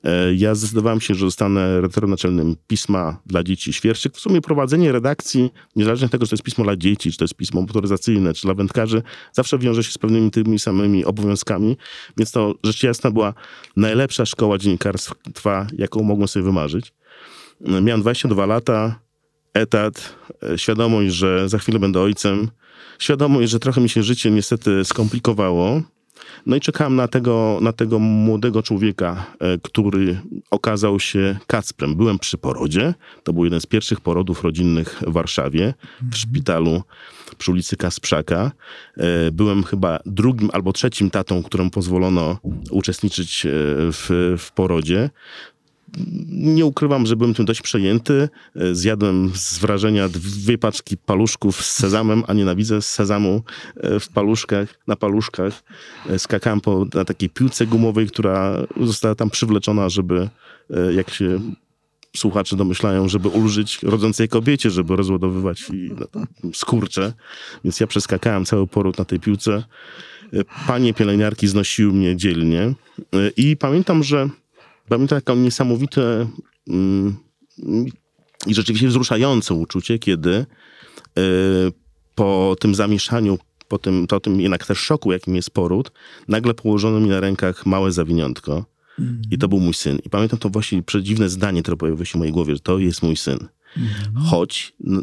E, 0.04 0.34
Ja 0.34 0.54
zdecydowałem 0.54 1.00
się, 1.00 1.14
że 1.14 1.26
zostanę 1.26 1.76
redaktorem 1.76 2.10
naczelnym 2.10 2.56
pisma 2.66 3.20
dla 3.26 3.42
dzieci 3.42 3.72
Świerszczyk. 3.72 4.16
W 4.16 4.20
sumie 4.20 4.40
prowadzenie 4.40 4.92
redakcji, 4.92 5.50
niezależnie 5.76 6.06
od 6.06 6.12
tego, 6.12 6.24
czy 6.26 6.30
to 6.30 6.34
jest 6.34 6.42
pismo 6.42 6.64
dla 6.64 6.76
dzieci, 6.76 7.12
czy 7.12 7.18
to 7.18 7.24
jest 7.24 7.34
pismo 7.34 7.60
motoryzacyjne, 7.60 8.34
czy 8.34 8.42
dla 8.42 8.54
wędkarzy, 8.54 9.02
zawsze 9.32 9.58
wiąże 9.58 9.84
się 9.84 9.92
z 9.92 9.98
pewnymi 9.98 10.30
tymi 10.30 10.58
samymi 10.58 11.04
obowiązkami. 11.04 11.76
Więc 12.16 12.30
to 12.30 12.54
rzecz 12.64 12.82
jasna 12.82 13.10
była 13.10 13.34
najlepsza 13.76 14.26
szkoła 14.26 14.58
dziennikarstwa, 14.58 15.66
jaką 15.78 16.02
mogłem 16.02 16.28
sobie 16.28 16.44
wymarzyć. 16.44 16.92
E, 17.64 17.80
Miałem 17.82 18.00
22 18.00 18.46
lata, 18.46 19.00
etat, 19.54 20.16
e, 20.52 20.58
świadomość, 20.58 21.14
że 21.14 21.48
za 21.48 21.58
chwilę 21.58 21.78
będę 21.78 22.00
ojcem, 22.00 22.50
świadomość, 22.98 23.50
że 23.50 23.58
trochę 23.58 23.80
mi 23.80 23.88
się 23.88 24.02
życie 24.02 24.30
niestety 24.30 24.84
skomplikowało, 24.84 25.82
No 26.46 26.56
i 26.56 26.60
czekałem 26.60 26.96
na 26.96 27.08
tego, 27.08 27.58
na 27.62 27.72
tego 27.72 27.98
młodego 27.98 28.62
człowieka, 28.62 29.26
e, 29.40 29.58
który 29.58 30.20
okazał 30.50 31.00
się 31.00 31.38
Kacprem. 31.46 31.94
Byłem 31.94 32.18
przy 32.18 32.38
porodzie. 32.38 32.94
To 33.24 33.32
był 33.32 33.44
jeden 33.44 33.60
z 33.60 33.66
pierwszych 33.66 34.00
porodów 34.00 34.44
rodzinnych 34.44 35.02
w 35.06 35.12
Warszawie, 35.12 35.74
w 36.12 36.16
szpitalu 36.16 36.82
przy 37.38 37.50
ulicy 37.50 37.76
Kasprzaka. 37.76 38.52
E, 38.96 39.30
byłem 39.30 39.64
chyba 39.64 39.98
drugim 40.06 40.50
albo 40.52 40.72
trzecim 40.72 41.10
tatą, 41.10 41.42
któremu 41.42 41.70
pozwolono 41.70 42.38
uczestniczyć 42.70 43.46
w, 43.92 44.36
w 44.38 44.52
porodzie 44.52 45.10
nie 46.28 46.66
ukrywam, 46.66 47.06
że 47.06 47.16
byłem 47.16 47.34
tym 47.34 47.44
dość 47.44 47.62
przejęty. 47.62 48.28
E, 48.56 48.74
zjadłem 48.74 49.30
z 49.34 49.58
wrażenia 49.58 50.08
dwie 50.08 50.58
paczki 50.58 50.96
paluszków 50.96 51.64
z 51.64 51.72
sezamem, 51.72 52.22
a 52.26 52.32
nienawidzę 52.32 52.82
sezamu 52.82 53.42
e, 53.76 54.00
w 54.00 54.08
paluszkach, 54.08 54.78
na 54.86 54.96
paluszkach. 54.96 55.62
E, 56.10 56.18
skakałem 56.18 56.60
po, 56.60 56.86
na 56.94 57.04
takiej 57.04 57.30
piłce 57.30 57.66
gumowej, 57.66 58.06
która 58.06 58.56
została 58.80 59.14
tam 59.14 59.30
przywleczona, 59.30 59.88
żeby, 59.88 60.28
jak 60.94 61.10
się 61.10 61.40
słuchacze 62.16 62.56
domyślają, 62.56 63.08
żeby 63.08 63.28
ulżyć 63.28 63.82
rodzącej 63.82 64.28
kobiecie, 64.28 64.70
żeby 64.70 64.96
rozładowywać 64.96 65.62
i, 65.72 65.90
no, 66.14 66.26
skurcze. 66.52 67.12
Więc 67.64 67.80
ja 67.80 67.86
przeskakałem 67.86 68.44
cały 68.44 68.66
poród 68.66 68.98
na 68.98 69.04
tej 69.04 69.20
piłce. 69.20 69.64
Panie 70.66 70.94
pielęgniarki 70.94 71.48
znosiły 71.48 71.92
mnie 71.92 72.16
dzielnie 72.16 72.72
i 73.36 73.56
pamiętam, 73.56 74.02
że 74.02 74.28
Pamiętam 74.90 75.18
taką 75.18 75.36
niesamowite 75.36 76.26
mm, 76.68 77.16
i 78.46 78.54
rzeczywiście 78.54 78.88
wzruszające 78.88 79.54
uczucie, 79.54 79.98
kiedy 79.98 80.30
y, 80.30 80.46
po 82.14 82.56
tym 82.60 82.74
zamieszaniu, 82.74 83.38
po 83.68 83.78
tym, 83.78 84.06
po 84.06 84.20
tym 84.20 84.40
jednak 84.40 84.66
też 84.66 84.78
szoku, 84.78 85.12
jakim 85.12 85.36
jest 85.36 85.50
poród, 85.50 85.92
nagle 86.28 86.54
położono 86.54 87.00
mi 87.00 87.08
na 87.08 87.20
rękach 87.20 87.66
małe 87.66 87.92
zawiniątko. 87.92 88.64
Mm. 88.98 89.22
I 89.30 89.38
to 89.38 89.48
był 89.48 89.60
mój 89.60 89.74
syn. 89.74 89.98
I 90.04 90.10
pamiętam 90.10 90.38
to 90.38 90.48
właśnie 90.48 90.82
przedziwne 90.82 91.28
zdanie, 91.28 91.62
które 91.62 91.76
pojawiło 91.76 92.04
się 92.04 92.12
w 92.12 92.18
mojej 92.18 92.32
głowie, 92.32 92.54
że 92.54 92.60
to 92.60 92.78
jest 92.78 93.02
mój 93.02 93.16
syn. 93.16 93.38
Mm. 93.76 93.90
Choć 94.26 94.72
no, 94.80 95.02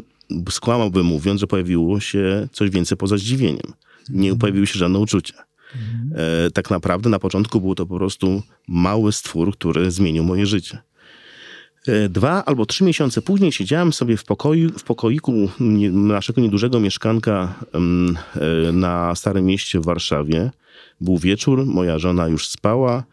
skłamałbym 0.50 1.06
mówiąc, 1.06 1.40
że 1.40 1.46
pojawiło 1.46 2.00
się 2.00 2.48
coś 2.52 2.70
więcej 2.70 2.98
poza 2.98 3.16
zdziwieniem. 3.16 3.72
Nie 4.08 4.28
mm. 4.28 4.38
pojawiły 4.38 4.66
się 4.66 4.78
żadne 4.78 4.98
uczucia. 4.98 5.34
E, 6.14 6.50
tak 6.50 6.70
naprawdę 6.70 7.10
na 7.10 7.18
początku 7.18 7.60
był 7.60 7.74
to 7.74 7.86
po 7.86 7.96
prostu 7.96 8.42
mały 8.68 9.12
stwór, 9.12 9.52
który 9.52 9.90
zmienił 9.90 10.24
moje 10.24 10.46
życie. 10.46 10.78
E, 11.86 12.08
dwa 12.08 12.44
albo 12.44 12.66
trzy 12.66 12.84
miesiące 12.84 13.22
później 13.22 13.52
siedziałem 13.52 13.92
sobie 13.92 14.16
w, 14.16 14.24
pokoju, 14.24 14.70
w 14.78 14.82
pokoiku 14.82 15.50
naszego 15.92 16.40
niedużego 16.40 16.80
mieszkanka 16.80 17.54
e, 17.74 18.72
na 18.72 19.14
Starym 19.14 19.44
Mieście 19.44 19.80
w 19.80 19.84
Warszawie. 19.84 20.50
Był 21.00 21.18
wieczór, 21.18 21.66
moja 21.66 21.98
żona 21.98 22.28
już 22.28 22.48
spała. 22.48 23.04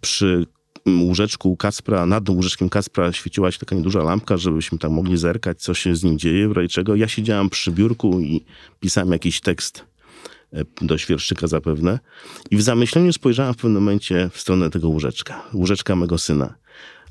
Przy 0.00 0.46
łóżeczku 0.86 1.56
Kaspra, 1.56 2.06
nad 2.06 2.28
łóżeczkiem 2.28 2.68
Kaspra 2.68 3.12
świeciła 3.12 3.52
się 3.52 3.58
taka 3.58 3.76
nieduża 3.76 4.02
lampka, 4.02 4.36
żebyśmy 4.36 4.78
tam 4.78 4.92
mogli 4.92 5.16
zerkać, 5.16 5.62
co 5.62 5.74
się 5.74 5.96
z 5.96 6.04
nim 6.04 6.18
dzieje, 6.18 6.48
w 6.48 6.68
czego. 6.68 6.94
Ja 6.96 7.08
siedziałem 7.08 7.50
przy 7.50 7.72
biurku 7.72 8.20
i 8.20 8.44
pisałem 8.80 9.12
jakiś 9.12 9.40
tekst 9.40 9.84
do 10.82 10.98
świerszczyka 10.98 11.46
zapewne. 11.46 11.98
I 12.50 12.56
w 12.56 12.62
zamyśleniu 12.62 13.12
spojrzałem 13.12 13.54
w 13.54 13.56
pewnym 13.56 13.72
momencie 13.72 14.30
w 14.32 14.40
stronę 14.40 14.70
tego 14.70 14.88
łóżeczka, 14.88 15.42
łóżeczka 15.54 15.96
mego 15.96 16.18
syna. 16.18 16.54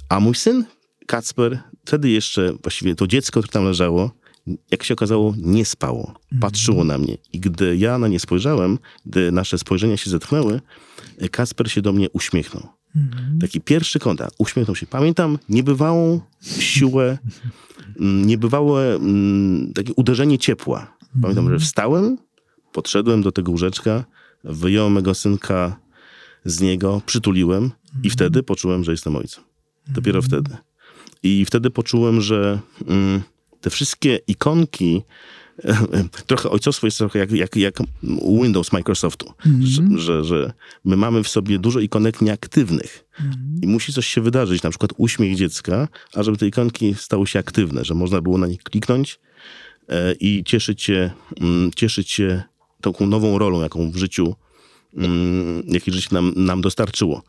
A 0.10 0.20
mój 0.20 0.36
syn, 0.36 0.66
Kacper, 1.06 1.60
wtedy 1.86 2.10
jeszcze 2.10 2.54
właściwie 2.64 2.96
to 2.96 3.08
dziecko, 3.08 3.40
które 3.40 3.54
tam 3.54 3.66
leżało, 3.66 4.12
jak 4.72 4.84
się 4.84 4.94
okazało, 4.94 5.34
nie 5.38 5.66
spało. 5.66 6.14
Patrzyło 6.42 6.84
na 6.84 6.98
mnie. 6.98 7.18
I 7.34 7.40
gdy 7.40 7.78
ja 7.78 7.98
na 7.98 8.08
nie 8.08 8.20
spojrzałem, 8.20 8.80
gdy 9.06 9.32
nasze 9.32 9.58
spojrzenia 9.58 9.98
się 9.98 10.10
zetknęły, 10.10 10.62
Kasper 11.32 11.72
się 11.72 11.82
do 11.82 11.94
mnie 11.94 12.10
uśmiechnął. 12.10 12.68
Taki 13.42 13.62
pierwszy 13.62 14.00
kontakt. 14.00 14.36
Uśmiechnął 14.38 14.76
się. 14.76 14.86
Pamiętam 14.86 15.38
niebywałą 15.50 16.22
siłę, 16.60 17.18
mm, 18.00 18.26
niebywałe 18.26 18.96
mm, 18.96 19.74
takie 19.74 19.94
uderzenie 19.94 20.38
ciepła. 20.38 20.98
Pamiętam, 21.22 21.50
że 21.50 21.60
wstałem, 21.60 22.18
Podszedłem 22.76 23.22
do 23.22 23.32
tego 23.32 23.52
łóżeczka, 23.52 24.06
wyjąłem 24.44 24.94
mego 24.94 25.14
synka 25.14 25.80
z 26.46 26.62
niego, 26.62 27.02
przytuliłem 27.06 27.64
i 27.64 27.88
mhm. 27.88 28.12
wtedy 28.12 28.44
poczułem, 28.44 28.84
że 28.84 28.92
jestem 28.92 29.16
ojcem. 29.16 29.44
Dopiero 29.88 30.20
mhm. 30.20 30.44
wtedy. 30.44 30.58
I 31.24 31.46
wtedy 31.46 31.70
poczułem, 31.70 32.22
że 32.22 32.60
mm, 32.88 33.22
te 33.62 33.70
wszystkie 33.70 34.20
ikonki, 34.28 35.02
trochę 36.28 36.50
ojcostwo 36.50 36.88
jest 36.88 36.98
trochę 36.98 37.20
jak, 37.20 37.32
jak, 37.32 37.56
jak 37.56 37.78
Windows 38.42 38.72
Microsoftu, 38.72 39.34
mm 39.46 39.66
że, 39.66 39.84
że, 39.98 40.24
że, 40.24 40.54
my 40.86 40.98
mamy 40.98 41.24
w 41.24 41.28
sobie 41.28 41.60
dużo 41.60 41.80
ikonek 41.80 42.22
nieaktywnych 42.22 43.06
mm 43.20 43.60
i 43.62 43.68
musi 43.68 43.94
coś 43.94 44.08
się 44.08 44.22
wydarzyć, 44.22 44.64
na 44.64 44.70
przykład 44.70 44.92
uśmiech 44.98 45.36
dziecka, 45.36 45.88
a 46.14 46.24
żeby 46.24 46.38
te 46.38 46.48
ikonki 46.48 46.96
stały 46.96 47.28
się 47.28 47.40
aktywne, 47.40 47.86
że 47.86 47.94
można 47.94 48.22
było 48.22 48.38
na 48.38 48.48
nie 48.48 48.58
kliknąć 48.58 49.20
e, 49.90 50.14
i 50.14 50.44
cieszyć 50.44 50.84
się, 50.84 51.12
mm, 51.42 51.72
cieszyć 51.76 52.12
się 52.12 52.44
taką 52.94 53.08
nową 53.08 53.38
rolą, 53.38 53.62
jaką 53.62 53.92
w 53.92 53.96
życiu, 53.96 54.36
mm, 54.98 55.64
jakie 55.68 55.92
życie 55.92 56.10
nam, 56.12 56.34
nam 56.36 56.62
dostarczyło. 56.62 57.24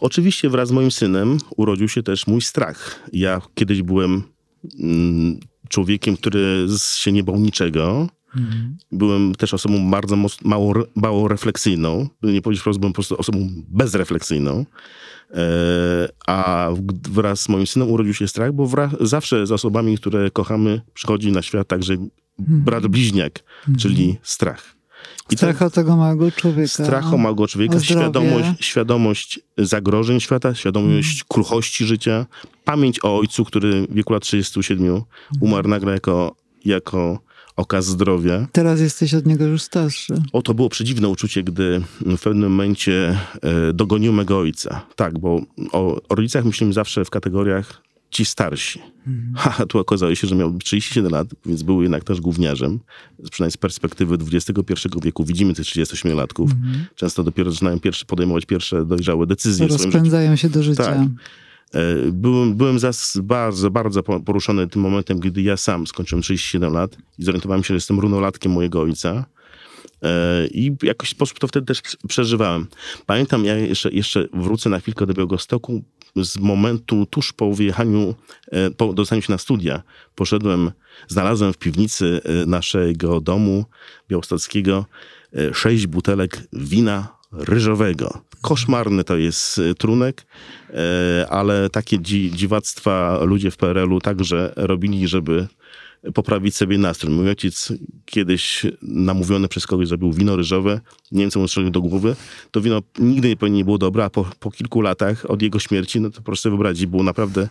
Oczywiście 0.00 0.50
wraz 0.50 0.68
z 0.68 0.72
moim 0.72 0.90
synem 0.90 1.38
urodził 1.56 1.88
się 1.88 2.02
też 2.02 2.26
mój 2.26 2.40
strach. 2.40 3.00
Ja 3.12 3.40
kiedyś 3.54 3.82
byłem 3.82 4.22
mm, 4.80 5.40
człowiekiem, 5.68 6.16
który 6.16 6.66
się 6.94 7.12
nie 7.12 7.24
bał 7.24 7.36
niczego. 7.36 8.08
Mhm. 8.36 8.76
Byłem 8.92 9.34
też 9.34 9.54
osobą 9.54 9.90
bardzo 9.90 10.16
mało, 10.44 10.74
mało 10.94 11.28
refleksyjną. 11.28 12.08
Nie 12.22 12.42
powiedzieć 12.42 12.60
wprost, 12.60 12.78
byłem 12.78 12.92
po 12.92 12.94
prostu 12.94 13.16
osobą 13.16 13.48
bezrefleksyjną. 13.68 14.66
E, 15.30 16.08
a 16.26 16.68
wraz 17.10 17.40
z 17.40 17.48
moim 17.48 17.66
synem 17.66 17.90
urodził 17.90 18.14
się 18.14 18.28
strach, 18.28 18.52
bo 18.52 18.66
wraz, 18.66 18.92
zawsze 19.00 19.46
z 19.46 19.52
osobami, 19.52 19.96
które 19.96 20.30
kochamy, 20.30 20.80
przychodzi 20.94 21.32
na 21.32 21.42
świat 21.42 21.68
także 21.68 21.94
mhm. 21.94 22.08
brat 22.38 22.86
bliźniak, 22.86 23.44
czyli 23.78 24.16
strach. 24.22 24.79
I 25.30 25.36
strach 25.36 25.62
o 25.62 25.70
tego 25.70 25.96
małego 25.96 26.30
człowieka. 26.30 26.68
Strach 26.68 27.14
o 27.14 27.18
małego 27.18 27.48
człowieka, 27.48 27.76
o 27.76 27.80
świadomość, 27.80 28.48
świadomość 28.60 29.40
zagrożeń 29.58 30.20
świata, 30.20 30.54
świadomość 30.54 31.08
hmm. 31.08 31.24
kruchości 31.28 31.86
życia, 31.86 32.26
pamięć 32.64 33.04
o 33.04 33.18
ojcu, 33.18 33.44
który 33.44 33.86
w 33.86 33.94
wieku 33.94 34.12
lat 34.12 34.22
37 34.22 34.86
hmm. 34.86 35.04
umarł 35.40 35.68
nagle 35.68 35.92
jako, 35.92 36.36
jako 36.64 37.18
okaz 37.56 37.86
zdrowia. 37.86 38.46
Teraz 38.52 38.80
jesteś 38.80 39.14
od 39.14 39.26
niego 39.26 39.44
już 39.44 39.62
starszy. 39.62 40.14
O, 40.32 40.42
to 40.42 40.54
było 40.54 40.68
przedziwne 40.68 41.08
uczucie, 41.08 41.42
gdy 41.42 41.82
w 42.00 42.20
pewnym 42.20 42.50
momencie 42.50 43.18
e, 43.42 43.72
dogonił 43.72 44.12
mego 44.12 44.38
ojca. 44.38 44.86
Tak, 44.96 45.18
bo 45.18 45.40
o, 45.72 46.00
o 46.08 46.14
rodzicach 46.14 46.44
myślimy 46.44 46.72
zawsze 46.72 47.04
w 47.04 47.10
kategoriach 47.10 47.82
ci 48.10 48.24
starsi. 48.24 48.80
Mhm. 49.06 49.34
Ha, 49.36 49.66
tu 49.66 49.78
okazało 49.78 50.14
się, 50.14 50.26
że 50.26 50.34
miał 50.34 50.58
37 50.58 51.12
lat, 51.12 51.28
więc 51.46 51.62
był 51.62 51.82
jednak 51.82 52.04
też 52.04 52.20
gówniarzem. 52.20 52.80
Przynajmniej 53.30 53.52
z 53.52 53.56
perspektywy 53.56 54.18
XXI 54.32 54.52
wieku 55.02 55.24
widzimy 55.24 55.54
tych 55.54 55.66
38-latków. 55.66 56.52
Mhm. 56.52 56.86
Często 56.94 57.24
dopiero 57.24 57.50
zaczynają 57.50 57.80
pierwsze, 57.80 58.04
podejmować 58.04 58.46
pierwsze 58.46 58.84
dojrzałe 58.84 59.26
decyzje. 59.26 59.66
Rozpędzają 59.66 60.36
się 60.36 60.48
do 60.48 60.62
życia. 60.62 60.84
Tak. 60.84 60.98
E, 61.74 62.12
byłem, 62.12 62.56
byłem 62.56 62.78
zas 62.78 63.18
bardzo, 63.22 63.70
bardzo 63.70 64.02
poruszony 64.02 64.68
tym 64.68 64.82
momentem, 64.82 65.18
gdy 65.18 65.42
ja 65.42 65.56
sam 65.56 65.86
skończyłem 65.86 66.22
37 66.22 66.72
lat 66.72 66.96
i 67.18 67.24
zorientowałem 67.24 67.62
się, 67.62 67.68
że 67.68 67.74
jestem 67.74 68.00
runolatkiem 68.00 68.52
mojego 68.52 68.80
ojca. 68.80 69.24
E, 70.02 70.46
I 70.46 70.70
w 70.70 70.82
jakiś 70.82 71.10
sposób 71.10 71.38
to 71.38 71.48
wtedy 71.48 71.66
też 71.66 71.82
przeżywałem. 72.08 72.66
Pamiętam, 73.06 73.44
ja 73.44 73.56
jeszcze, 73.56 73.90
jeszcze 73.90 74.28
wrócę 74.32 74.70
na 74.70 74.80
chwilkę 74.80 75.06
do 75.06 75.14
Białegostoku 75.14 75.82
z 76.16 76.38
momentu 76.38 77.06
tuż 77.06 77.32
po 77.32 77.52
wyjechaniu, 77.52 78.14
e, 78.50 78.70
po 78.70 78.92
dostaniu 78.92 79.22
się 79.22 79.32
na 79.32 79.38
studia, 79.38 79.82
poszedłem, 80.14 80.70
znalazłem 81.08 81.52
w 81.52 81.58
piwnicy 81.58 82.20
e, 82.24 82.46
naszego 82.46 83.20
domu 83.20 83.64
białostockiego 84.08 84.86
sześć 85.52 85.86
butelek 85.86 86.42
wina 86.52 87.19
ryżowego. 87.32 88.20
Koszmarny 88.40 89.04
to 89.04 89.16
jest 89.16 89.60
trunek, 89.78 90.26
ale 91.28 91.70
takie 91.70 91.98
dziwactwa 92.30 93.18
ludzie 93.24 93.50
w 93.50 93.56
PRL-u 93.56 94.00
także 94.00 94.52
robili, 94.56 95.08
żeby 95.08 95.46
poprawić 96.14 96.56
sobie 96.56 96.78
nastrój. 96.78 97.14
Mój 97.14 97.28
ojciec 97.28 97.72
kiedyś 98.04 98.66
namówiony 98.82 99.48
przez 99.48 99.66
kogoś 99.66 99.88
zrobił 99.88 100.12
wino 100.12 100.36
ryżowe, 100.36 100.80
nie 101.12 101.20
wiem 101.20 101.30
co 101.30 101.40
mu 101.40 101.48
strzelił 101.48 101.70
do 101.70 101.80
głowy, 101.80 102.16
to 102.50 102.60
wino 102.60 102.82
nigdy 102.98 103.36
nie, 103.50 103.64
było 103.64 103.78
dobre, 103.78 104.04
a 104.04 104.10
po, 104.10 104.26
po 104.40 104.50
kilku 104.50 104.80
latach 104.80 105.30
od 105.30 105.42
jego 105.42 105.58
śmierci, 105.58 106.00
no 106.00 106.10
to 106.10 106.22
proszę 106.22 106.50
wyobrazić, 106.50 106.86
było 106.86 107.02
naprawdę 107.02 107.48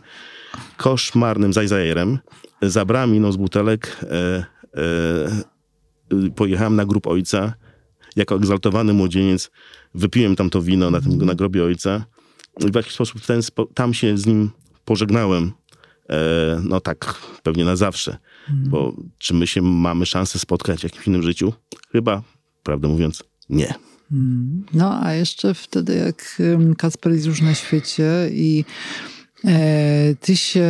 koszmarnym 0.78 1.54
zajzajerem. 1.54 2.20
Zabrałem 2.62 3.14
wino 3.14 3.32
z 3.32 3.38
butelek, 3.38 3.98
e, 4.04 4.46
e, 4.76 6.30
pojechałem 6.36 6.76
na 6.76 6.86
grób 6.86 7.08
ojca, 7.08 7.54
jako 8.16 8.36
egzaltowany 8.36 8.94
młodzieniec, 8.94 9.52
wypiłem 9.96 10.36
tam 10.36 10.50
to 10.50 10.62
wino 10.62 10.92
na 10.92 11.02
tym 11.02 11.26
na 11.26 11.36
grobie 11.36 11.64
ojca 11.64 12.06
i 12.68 12.72
w 12.72 12.76
jakiś 12.76 12.94
sposób 12.94 13.22
ten, 13.22 13.42
tam 13.74 13.94
się 13.94 14.18
z 14.18 14.26
nim 14.26 14.52
pożegnałem. 14.86 15.52
E, 16.10 16.62
no 16.64 16.80
tak, 16.80 17.16
pewnie 17.44 17.66
na 17.66 17.76
zawsze. 17.76 18.18
Bo 18.50 18.90
mhm. 18.90 19.10
czy 19.18 19.34
my 19.34 19.48
się 19.48 19.62
mamy 19.62 20.06
szansę 20.06 20.40
spotkać 20.40 20.80
w 20.80 20.84
jakimś 20.84 21.08
innym 21.08 21.24
życiu? 21.24 21.54
Chyba, 21.92 22.24
prawdę 22.64 22.88
mówiąc, 22.88 23.24
nie. 23.50 23.74
Mm. 24.12 24.66
No, 24.74 25.00
a 25.04 25.14
jeszcze 25.14 25.54
wtedy, 25.54 25.96
jak 25.96 26.42
Kacper 26.78 27.14
jest 27.14 27.26
już 27.26 27.42
na 27.42 27.56
świecie 27.56 28.30
i 28.32 28.66
ty 30.22 30.36
się 30.36 30.68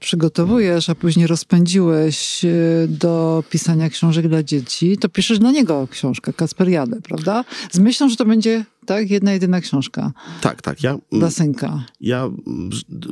przygotowujesz, 0.00 0.90
a 0.90 0.94
później 0.94 1.26
rozpędziłeś 1.26 2.44
e, 2.44 2.48
do 2.88 3.44
pisania 3.50 3.88
książek 3.88 4.28
dla 4.28 4.42
dzieci, 4.42 4.98
to 4.98 5.08
piszesz 5.08 5.38
dla 5.38 5.50
niego 5.50 5.88
książkę, 5.90 6.32
Kacper 6.32 6.68
Jadę, 6.68 7.00
prawda? 7.00 7.44
Z 7.72 7.78
myślą, 7.78 8.08
że 8.08 8.16
to 8.16 8.24
będzie 8.24 8.64
tak, 8.86 9.10
jedna, 9.10 9.32
jedyna 9.32 9.60
książka. 9.60 10.12
Tak, 10.40 10.62
tak. 10.62 10.82
Ja, 10.82 10.98
dla 11.12 11.30
synka. 11.30 11.84
Ja 12.00 12.30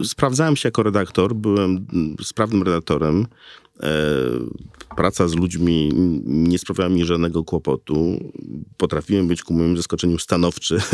sprawdzałem 0.05 0.57
się 0.57 0.67
jako 0.67 0.83
redaktor, 0.83 1.35
byłem 1.35 1.87
sprawnym 2.23 2.63
redaktorem. 2.63 3.27
E, 3.83 3.87
praca 4.97 5.29
z 5.29 5.35
ludźmi 5.35 5.91
nie 6.25 6.59
sprawiała 6.59 6.89
mi 6.89 7.05
żadnego 7.05 7.45
kłopotu. 7.45 8.31
Potrafiłem 8.77 9.29
być 9.29 9.43
ku 9.43 9.55
moim 9.55 9.77
zaskoczeniu 9.77 10.19
stanowczy. 10.19 10.79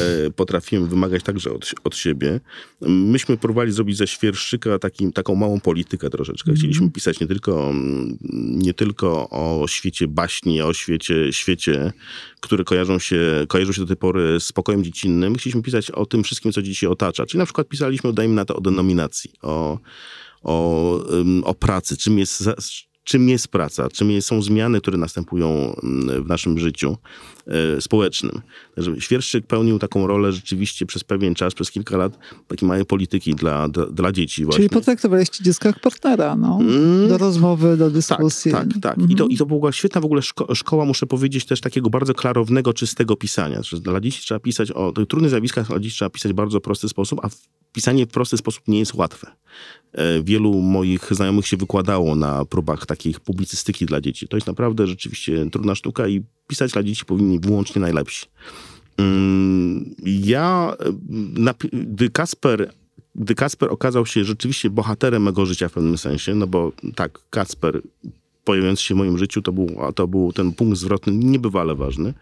E, 0.00 0.30
potrafiłem 0.30 0.88
wymagać 0.88 1.22
także 1.22 1.52
od, 1.52 1.70
od 1.84 1.96
siebie. 1.96 2.40
Myśmy 2.80 3.36
próbowali 3.36 3.72
zrobić 3.72 3.96
ze 3.96 4.06
Świerszyka 4.06 4.78
taki, 4.78 5.12
taką 5.12 5.34
małą 5.34 5.60
politykę 5.60 6.10
troszeczkę. 6.10 6.54
Chcieliśmy 6.54 6.82
mm. 6.82 6.92
pisać 6.92 7.20
nie 7.20 7.26
tylko, 7.26 7.72
nie 8.32 8.74
tylko 8.74 9.30
o 9.30 9.64
świecie 9.68 10.08
baśni, 10.08 10.62
o 10.62 10.74
świecie, 10.74 11.32
świecie, 11.32 11.92
które 12.40 12.64
kojarzą 12.64 12.98
się, 12.98 13.44
kojarzą 13.48 13.72
się 13.72 13.80
do 13.80 13.86
tej 13.86 13.96
pory 14.00 14.40
z 14.40 14.52
pokojem 14.52 14.84
dziecinnym. 14.84 15.34
Chcieliśmy 15.34 15.62
pisać 15.62 15.90
o 15.90 16.06
tym 16.06 16.24
wszystkim, 16.24 16.52
co 16.52 16.62
dzieci 16.62 16.86
otacza. 16.86 17.26
Czyli 17.26 17.38
na 17.38 17.44
przykład 17.44 17.68
pisaliśmy, 17.68 18.12
dajmy 18.12 18.34
na 18.34 18.44
to, 18.44 18.56
o 18.56 18.60
denominacji, 18.60 19.32
o 19.42 19.78
o, 20.42 21.00
o 21.44 21.54
pracy, 21.54 21.96
czym 21.96 22.18
jest, 22.18 22.44
czym 23.04 23.28
jest 23.28 23.48
praca, 23.48 23.88
czym 23.88 24.22
są 24.22 24.42
zmiany, 24.42 24.80
które 24.80 24.98
następują 24.98 25.76
w 26.22 26.28
naszym 26.28 26.58
życiu 26.58 26.96
e, 27.46 27.80
społecznym. 27.80 28.40
Świerszczyk 28.98 29.46
pełnił 29.46 29.78
taką 29.78 30.06
rolę 30.06 30.32
rzeczywiście 30.32 30.86
przez 30.86 31.04
pewien 31.04 31.34
czas, 31.34 31.54
przez 31.54 31.70
kilka 31.70 31.96
lat, 31.96 32.18
takiej 32.48 32.68
małej 32.68 32.84
polityki 32.84 33.34
dla, 33.34 33.68
dla, 33.68 33.86
dla 33.86 34.12
dzieci 34.12 34.44
właśnie. 34.44 34.58
Czyli 34.58 34.68
potraktowaliście 34.68 35.44
dziecka 35.44 35.68
jak 35.68 35.80
partnera, 35.80 36.36
no, 36.36 36.58
mm. 36.60 37.08
do 37.08 37.18
rozmowy, 37.18 37.76
do 37.76 37.90
dyskusji. 37.90 38.52
Tak, 38.52 38.68
tak, 38.68 38.82
tak. 38.82 39.10
I, 39.10 39.14
to, 39.14 39.26
I 39.26 39.36
to 39.36 39.46
była 39.46 39.72
świetna 39.72 40.00
w 40.00 40.04
ogóle 40.04 40.22
szko 40.22 40.54
szkoła, 40.54 40.84
muszę 40.84 41.06
powiedzieć, 41.06 41.44
też 41.44 41.60
takiego 41.60 41.90
bardzo 41.90 42.14
klarownego, 42.14 42.72
czystego 42.72 43.16
pisania. 43.16 43.62
Że 43.62 43.80
dla 43.80 44.00
dzieci 44.00 44.22
trzeba 44.22 44.40
pisać 44.40 44.70
o 44.70 44.92
tych 44.92 45.06
trudnych 45.06 45.30
zjawiskach, 45.30 45.66
dla 45.66 45.78
dzieci 45.78 45.96
trzeba 45.96 46.10
pisać 46.10 46.32
w 46.32 46.34
bardzo 46.34 46.60
prosty 46.60 46.88
sposób, 46.88 47.20
a 47.22 47.28
pisanie 47.72 48.06
w 48.06 48.08
prosty 48.08 48.36
sposób 48.36 48.62
nie 48.68 48.78
jest 48.78 48.94
łatwe. 48.94 49.26
E, 49.92 50.22
wielu 50.22 50.54
moich 50.60 51.08
znajomych 51.10 51.46
się 51.46 51.56
wykładało 51.56 52.14
na 52.14 52.44
próbach 52.44 52.86
takich 52.86 53.20
publicystyki 53.20 53.86
dla 53.86 54.00
dzieci. 54.00 54.28
To 54.28 54.36
jest 54.36 54.46
naprawdę 54.46 54.86
rzeczywiście 54.86 55.50
trudna 55.50 55.74
sztuka 55.74 56.08
i 56.08 56.22
pisać 56.46 56.72
dla 56.72 56.82
dzieci 56.82 57.04
powinni 57.04 57.40
wyłącznie 57.40 57.80
najlepsi. 57.82 58.26
Mm, 58.96 59.94
ja, 60.04 60.76
gdy 61.72 62.10
Kasper, 62.10 62.72
gdy 63.14 63.34
Kasper 63.34 63.70
okazał 63.70 64.06
się 64.06 64.24
rzeczywiście 64.24 64.70
bohaterem 64.70 65.22
mego 65.22 65.46
życia 65.46 65.68
w 65.68 65.72
pewnym 65.72 65.98
sensie, 65.98 66.34
no 66.34 66.46
bo 66.46 66.72
tak, 66.94 67.18
Kasper 67.30 67.82
pojawiający 68.50 68.82
się 68.82 68.94
w 68.94 68.98
moim 68.98 69.18
życiu, 69.18 69.42
to 69.42 69.52
był, 69.52 69.76
to 69.94 70.06
był 70.06 70.32
ten 70.32 70.52
punkt 70.52 70.78
zwrotny 70.78 71.12
niebywale 71.12 71.74
ważny. 71.74 72.14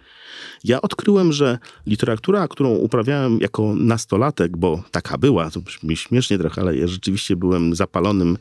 Ja 0.65 0.81
odkryłem, 0.81 1.33
że 1.33 1.59
literatura, 1.87 2.49
którą 2.49 2.75
uprawiałem 2.75 3.39
jako 3.41 3.75
nastolatek, 3.77 4.57
bo 4.57 4.83
taka 4.91 5.19
była, 5.19 5.51
to 5.51 5.61
brzmi 5.61 5.97
śmiesznie 5.97 6.39
trochę, 6.39 6.61
ale 6.61 6.77
ja 6.77 6.87
rzeczywiście 6.87 7.37
byłem 7.37 7.75
zapalonym, 7.75 8.39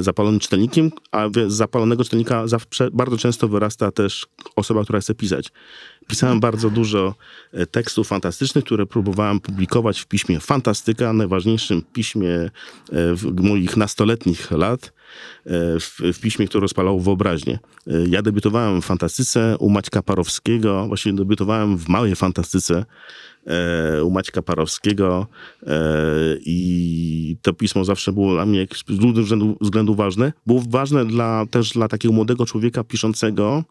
zapalonym 0.00 0.40
czytelnikiem, 0.40 0.90
a 1.12 1.28
z 1.48 1.52
zapalonego 1.52 2.04
czytelnika 2.04 2.46
zawsze, 2.46 2.90
bardzo 2.90 3.16
często 3.16 3.48
wyrasta 3.48 3.90
też 3.90 4.26
osoba, 4.56 4.82
która 4.82 5.00
chce 5.00 5.14
pisać. 5.14 5.48
Pisałem 6.06 6.40
bardzo 6.40 6.70
dużo 6.70 7.14
e, 7.52 7.66
tekstów 7.66 8.08
fantastycznych, 8.08 8.64
które 8.64 8.86
próbowałem 8.86 9.40
publikować 9.40 10.00
w 10.00 10.06
piśmie 10.06 10.40
Fantastyka, 10.40 11.12
najważniejszym 11.12 11.82
piśmie 11.92 12.30
e, 12.30 12.50
moich 13.42 13.76
nastoletnich 13.76 14.50
lat, 14.50 14.92
w, 15.80 15.98
w 16.12 16.20
piśmie, 16.20 16.48
które 16.48 16.62
rozpalało 16.62 17.00
wyobraźnię. 17.00 17.58
Ja 18.08 18.22
debiutowałem 18.22 18.82
w 18.82 18.84
fantastyce 18.84 19.56
u 19.58 19.70
Maćka 19.70 20.02
Parowskiego, 20.02 20.86
właśnie 20.86 21.12
debiutowałem 21.12 21.78
w 21.78 21.88
małej 21.88 22.16
fantastyce 22.16 22.84
u 24.04 24.10
Maćka 24.10 24.42
Parowskiego 24.42 25.26
i 26.44 27.36
to 27.42 27.52
pismo 27.52 27.84
zawsze 27.84 28.12
było 28.12 28.34
dla 28.34 28.46
mnie 28.46 28.66
z 28.88 28.98
różnych 28.98 29.24
względów, 29.24 29.56
względów 29.60 29.96
ważne. 29.96 30.32
Było 30.46 30.62
ważne 30.68 31.04
dla, 31.04 31.46
też 31.50 31.72
dla 31.72 31.88
takiego 31.88 32.14
młodego 32.14 32.46
człowieka 32.46 32.84
piszącego, 32.84 33.64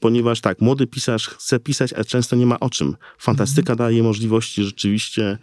ponieważ 0.00 0.40
tak, 0.40 0.60
młody 0.60 0.86
pisarz 0.86 1.28
chce 1.28 1.60
pisać 1.60 1.92
a 1.92 2.04
często 2.04 2.36
nie 2.36 2.46
ma 2.46 2.60
o 2.60 2.70
czym. 2.70 2.96
Fantastyka 3.18 3.72
mhm. 3.72 3.88
daje 3.88 4.02
możliwości 4.02 4.64
rzeczywiście 4.64 5.38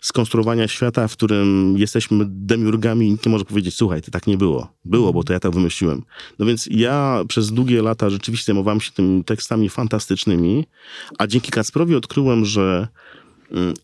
skonstruowania 0.00 0.68
świata, 0.68 1.08
w 1.08 1.12
którym 1.12 1.74
jesteśmy 1.78 2.24
demiurgami 2.28 3.06
i 3.06 3.10
nikt 3.10 3.26
nie 3.26 3.32
może 3.32 3.44
powiedzieć, 3.44 3.74
słuchaj, 3.74 4.02
to 4.02 4.10
tak 4.10 4.26
nie 4.26 4.36
było. 4.36 4.72
Było, 4.84 5.12
bo 5.12 5.24
to 5.24 5.32
ja 5.32 5.40
tak 5.40 5.52
wymyśliłem. 5.52 6.02
No 6.38 6.46
więc 6.46 6.68
ja 6.70 7.22
przez 7.28 7.52
długie 7.52 7.82
lata 7.82 8.10
rzeczywiście 8.10 8.44
zajmowałem 8.44 8.80
się 8.80 8.92
tymi 8.92 9.24
tekstami 9.24 9.68
fantastycznymi, 9.68 10.66
a 11.18 11.26
dzięki 11.26 11.50
Kacprowi 11.50 11.94
odkryłem, 11.94 12.44
że 12.44 12.88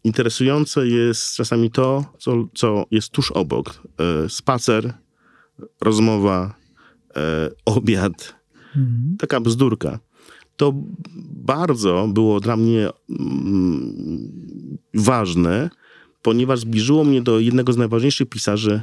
interesujące 0.04 0.86
jest 0.86 1.34
czasami 1.36 1.70
to, 1.70 2.04
co, 2.18 2.48
co 2.54 2.86
jest 2.90 3.08
tuż 3.08 3.30
obok. 3.30 3.82
E, 4.24 4.28
spacer, 4.28 4.94
rozmowa, 5.80 6.54
e, 7.16 7.50
obiad, 7.64 8.34
mhm. 8.76 9.16
taka 9.18 9.40
bzdurka 9.40 9.98
to 10.62 10.72
bardzo 11.34 12.08
było 12.08 12.40
dla 12.40 12.56
mnie 12.56 12.88
mm, 13.10 14.32
ważne, 14.94 15.70
ponieważ 16.22 16.60
zbliżyło 16.60 17.04
mnie 17.04 17.22
do 17.22 17.40
jednego 17.40 17.72
z 17.72 17.76
najważniejszych 17.76 18.28
pisarzy 18.28 18.82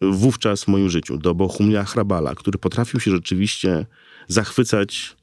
wówczas 0.00 0.64
w 0.64 0.68
moim 0.68 0.90
życiu, 0.90 1.18
do 1.18 1.34
Bohumila 1.34 1.84
Hrabala, 1.84 2.34
który 2.34 2.58
potrafił 2.58 3.00
się 3.00 3.10
rzeczywiście 3.10 3.86
zachwycać, 4.28 5.16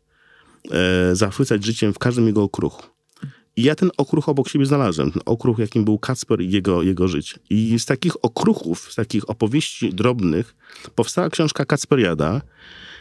e, 0.72 1.16
zachwycać 1.16 1.66
życiem 1.66 1.94
w 1.94 2.00
każdym 2.00 2.28
jego 2.28 2.44
okruchu. 2.44 2.84
I 3.60 3.63
ja 3.63 3.76
ten 3.76 3.91
okruch 3.98 4.30
obok 4.30 4.50
siebie 4.50 4.65
znalazłem. 4.65 5.12
Ten 5.12 5.22
okruch, 5.26 5.60
jakim 5.60 5.86
był 5.86 6.00
Kacper 6.00 6.41
i 6.41 6.52
jego, 6.52 6.84
jego 6.84 7.08
życie. 7.08 7.39
I 7.50 7.80
z 7.80 7.86
takich 7.86 8.26
okruchów, 8.26 8.91
z 8.91 8.95
takich 8.95 9.30
opowieści 9.30 9.93
drobnych 9.93 10.56
powstała 10.95 11.30
książka 11.30 11.65
Kacperiada, 11.65 12.41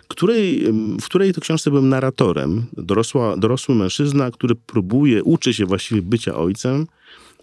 której, 0.08 0.72
w 1.00 1.04
której 1.04 1.32
to 1.32 1.40
książce 1.40 1.70
byłem 1.70 1.88
narratorem. 1.88 2.66
Dorosła, 2.72 3.36
dorosły 3.36 3.74
mężczyzna, 3.74 4.30
który 4.30 4.54
próbuje, 4.54 5.24
uczy 5.24 5.54
się 5.54 5.66
właściwie 5.66 6.02
bycia 6.02 6.34
ojcem. 6.34 6.86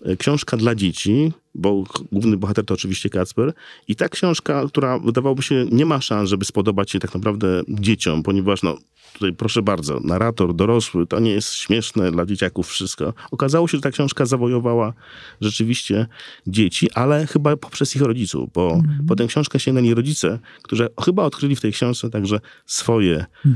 E, 0.05 0.15
książka 0.17 0.57
dla 0.57 0.75
dzieci, 0.75 1.31
bo 1.55 1.83
główny 2.11 2.37
bohater 2.37 2.65
to 2.65 2.73
oczywiście 2.73 3.09
Kacper. 3.09 3.53
I 3.87 3.95
ta 3.95 4.09
książka, 4.09 4.67
która 4.67 4.99
wydawałoby 4.99 5.43
się 5.43 5.65
nie 5.71 5.85
ma 5.85 6.01
szans, 6.01 6.29
żeby 6.29 6.45
spodobać 6.45 6.91
się 6.91 6.99
tak 6.99 7.13
naprawdę 7.13 7.63
dzieciom, 7.67 8.23
ponieważ 8.23 8.63
no, 8.63 8.77
tutaj 9.13 9.33
proszę 9.33 9.61
bardzo, 9.61 9.99
narrator 9.99 10.55
dorosły, 10.55 11.07
to 11.07 11.19
nie 11.19 11.31
jest 11.31 11.53
śmieszne 11.53 12.11
dla 12.11 12.25
dzieciaków 12.25 12.67
wszystko. 12.67 13.13
Okazało 13.31 13.67
się, 13.67 13.77
że 13.77 13.81
ta 13.81 13.91
książka 13.91 14.25
zawojowała 14.25 14.93
rzeczywiście 15.41 16.07
dzieci, 16.47 16.91
ale 16.93 17.27
chyba 17.27 17.57
poprzez 17.57 17.95
ich 17.95 18.01
rodziców, 18.01 18.49
bo 18.53 18.73
mm. 18.73 19.05
po 19.07 19.15
tę 19.15 19.27
książkę 19.27 19.59
sięgnęli 19.59 19.93
rodzice, 19.93 20.39
którzy 20.61 20.89
chyba 21.05 21.23
odkryli 21.23 21.55
w 21.55 21.61
tej 21.61 21.71
książce 21.71 22.09
także 22.09 22.39
swoje 22.65 23.25
y, 23.45 23.49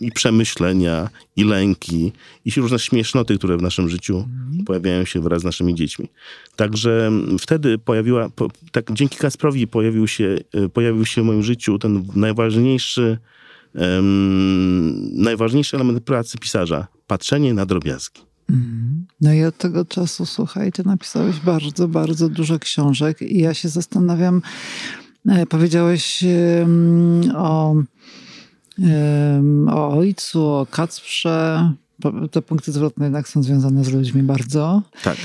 i 0.00 0.12
przemyślenia, 0.12 1.08
i 1.36 1.44
lęki, 1.44 2.12
i 2.44 2.50
różne 2.50 2.78
śmiesznoty, 2.78 3.38
które 3.38 3.56
w 3.56 3.62
naszym 3.62 3.88
życiu 3.88 4.16
mm. 4.16 4.64
pojawiają 4.64 5.04
się 5.04 5.20
wraz 5.20 5.42
z 5.42 5.44
naszymi 5.44 5.74
dziećmi. 5.74 6.08
Także 6.56 7.10
wtedy 7.40 7.78
pojawiła, 7.78 8.28
po, 8.28 8.48
tak 8.72 8.92
dzięki 8.92 9.16
Kasprowi 9.16 9.66
pojawił 9.66 10.08
się, 10.08 10.38
y, 10.64 10.68
pojawił 10.68 11.04
się 11.04 11.22
w 11.22 11.24
moim 11.24 11.42
życiu 11.42 11.78
ten 11.78 12.06
najważniejszy 12.14 13.18
najważniejszy 15.12 15.76
element 15.76 16.04
pracy 16.04 16.38
pisarza 16.38 16.86
patrzenie 17.06 17.54
na 17.54 17.66
drobiazgi. 17.66 18.20
Mhm. 18.50 19.06
No 19.20 19.32
i 19.32 19.44
od 19.44 19.58
tego 19.58 19.84
czasu, 19.84 20.26
słuchaj, 20.26 20.72
ty 20.72 20.82
napisałeś 20.84 21.36
bardzo, 21.36 21.88
bardzo 21.88 22.28
dużo 22.28 22.58
książek 22.58 23.22
i 23.22 23.38
ja 23.38 23.54
się 23.54 23.68
zastanawiam, 23.68 24.42
e, 25.28 25.46
powiedziałeś 25.46 26.24
o, 27.34 27.74
o 29.70 29.88
ojcu, 29.88 30.46
o 30.46 30.66
Kacprze, 30.70 31.68
te 32.30 32.42
punkty 32.42 32.72
zwrotne 32.72 33.04
jednak 33.06 33.28
są 33.28 33.42
związane 33.42 33.84
z 33.84 33.92
ludźmi 33.92 34.22
bardzo. 34.22 34.82
Tak. 35.02 35.16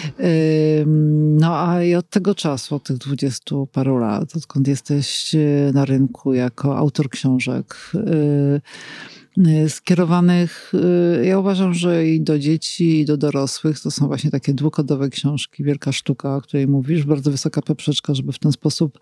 No 1.39 1.59
a 1.59 1.83
i 1.83 1.95
od 1.95 2.09
tego 2.09 2.35
czasu, 2.35 2.75
od 2.75 2.83
tych 2.83 2.97
dwudziestu 2.97 3.67
paru 3.71 3.97
lat, 3.97 4.35
odkąd 4.35 4.67
jesteś 4.67 5.35
e, 5.35 5.71
na 5.73 5.85
rynku 5.85 6.33
jako 6.33 6.77
autor 6.77 7.09
książek, 7.09 7.91
y, 7.95 8.61
skierowanych, 9.67 10.71
y, 11.21 11.25
ja 11.25 11.39
uważam, 11.39 11.73
że 11.73 12.07
i 12.07 12.21
do 12.21 12.39
dzieci, 12.39 12.99
i 12.99 13.05
do 13.05 13.17
dorosłych. 13.17 13.79
To 13.79 13.91
są 13.91 14.07
właśnie 14.07 14.31
takie 14.31 14.53
dwukodowe 14.53 15.09
książki, 15.09 15.63
wielka 15.63 15.91
sztuka, 15.91 16.35
o 16.35 16.41
której 16.41 16.67
mówisz, 16.67 17.05
bardzo 17.05 17.31
wysoka 17.31 17.61
poprzeczka, 17.61 18.13
żeby 18.13 18.31
w 18.31 18.39
ten 18.39 18.51
sposób 18.51 18.99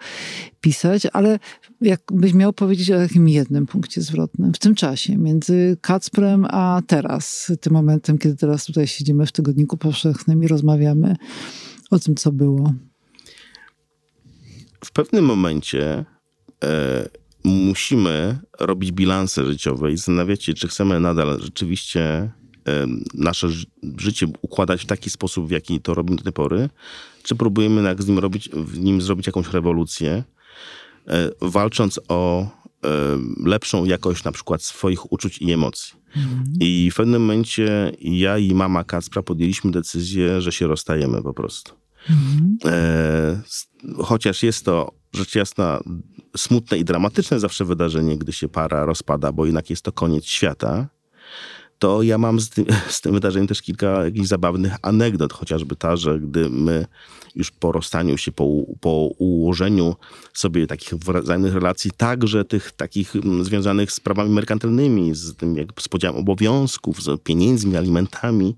pisać, 0.62 1.08
ale 1.13 1.39
jakbyś 1.82 2.34
miał 2.34 2.54
powiedzieć 2.54 2.92
o 2.92 2.98
takim 2.98 3.30
jednym 3.30 3.65
punkcie 3.65 4.02
zwrotnym 4.02 4.54
w 4.54 4.60
tym 4.60 4.76
czasie, 4.76 5.18
między 5.18 5.78
Kacprem 5.82 6.46
a 6.50 6.82
teraz, 6.88 7.52
tym 7.62 7.74
momentem, 7.74 8.18
kiedy 8.18 8.36
teraz 8.36 8.65
tutaj 8.65 8.88
siedzimy 8.88 9.26
w 9.26 9.32
Tygodniku 9.32 9.78
Powszechnym 9.78 10.44
i 10.44 10.48
rozmawiamy 10.48 11.15
o 11.92 12.00
tym, 12.00 12.15
co 12.15 12.32
było. 12.32 12.74
W 14.86 14.92
pewnym 14.92 15.26
momencie 15.26 16.06
e, 16.63 17.10
musimy 17.43 18.39
robić 18.60 18.91
bilanse 18.91 19.45
życiowe 19.45 19.91
i 19.91 19.97
zastanawiać 19.97 20.43
się, 20.43 20.54
czy 20.54 20.67
chcemy 20.67 20.99
nadal 20.99 21.39
rzeczywiście 21.41 22.32
nasze 23.13 23.47
życie 23.97 24.28
układać 24.41 24.82
w 24.82 24.86
taki 24.86 25.10
sposób, 25.10 25.47
w 25.47 25.52
jaki 25.52 25.82
to 25.82 25.93
robimy 25.93 26.17
do 26.17 26.23
tej 26.23 26.34
pory, 26.34 26.69
czy 27.23 27.36
próbujemy 27.36 27.84
jak 27.84 28.04
z 28.04 28.08
nim 28.08 28.19
robić, 28.19 28.49
w 28.49 28.80
nim 28.80 29.02
zrobić 29.02 29.28
jakąś 29.28 29.47
rewolucję, 29.47 30.23
e, 31.08 31.30
walcząc 31.41 31.99
o 32.08 32.41
e, 32.43 32.47
lepszą 33.45 33.86
jakość 33.86 34.23
na 34.23 34.32
przykład 34.32 34.63
swoich 34.63 35.12
uczuć 35.12 35.38
i 35.38 35.52
emocji. 35.52 35.93
Mhm. 36.15 36.43
I 36.60 36.91
w 36.91 36.95
pewnym 36.95 37.21
momencie 37.21 37.91
ja 38.02 38.38
i 38.38 38.54
mama 38.54 38.84
Kacpra 38.84 39.21
podjęliśmy 39.21 39.71
decyzję, 39.71 40.41
że 40.41 40.52
się 40.52 40.67
rozstajemy 40.67 41.21
po 41.21 41.34
prostu. 41.34 41.73
Mhm. 42.10 42.58
E, 42.65 43.41
chociaż 44.04 44.43
jest 44.43 44.65
to 44.65 44.98
rzecz 45.13 45.36
jasna 45.36 45.80
smutne 46.38 46.78
i 46.78 46.86
dramatyczne 46.86 47.39
zawsze 47.39 47.65
wydarzenie, 47.65 48.17
gdy 48.17 48.34
się 48.34 48.50
para 48.50 48.86
rozpada, 48.86 49.32
bo 49.32 49.45
jednak 49.45 49.69
jest 49.69 49.82
to 49.82 49.91
koniec 49.91 50.26
świata, 50.26 50.88
to 51.80 52.04
ja 52.04 52.17
mam 52.17 52.39
z 52.39 52.50
tym, 52.50 52.65
z 52.89 53.02
tym 53.02 53.13
wydarzeniem 53.13 53.48
też 53.48 53.62
kilka 53.62 54.06
jakichś 54.06 54.28
zabawnych 54.28 54.76
anegdot, 54.82 55.34
chociażby 55.34 55.76
ta, 55.76 55.95
że 55.95 56.19
gdy 56.19 56.50
my 56.50 56.86
już 57.36 57.52
po 57.52 57.72
rozstaniu 57.72 58.17
się, 58.17 58.32
po, 58.32 58.45
po 58.80 58.89
ułożeniu 59.17 59.95
sobie 60.34 60.67
takich 60.67 60.93
wzajemnych 60.93 61.54
relacji, 61.54 61.91
także 61.98 62.45
tych 62.45 62.72
takich 62.72 63.15
mm, 63.15 63.43
związanych 63.43 63.91
z 63.91 64.00
prawami 64.00 64.30
merkantylnymi, 64.30 65.15
z 65.15 65.36
tym 65.36 65.56
jak 65.56 65.67
z 65.80 65.88
podziałem 65.88 66.17
obowiązków, 66.17 67.04
z 67.04 67.22
pieniędzmi, 67.22 67.78
alimentami, 67.78 68.56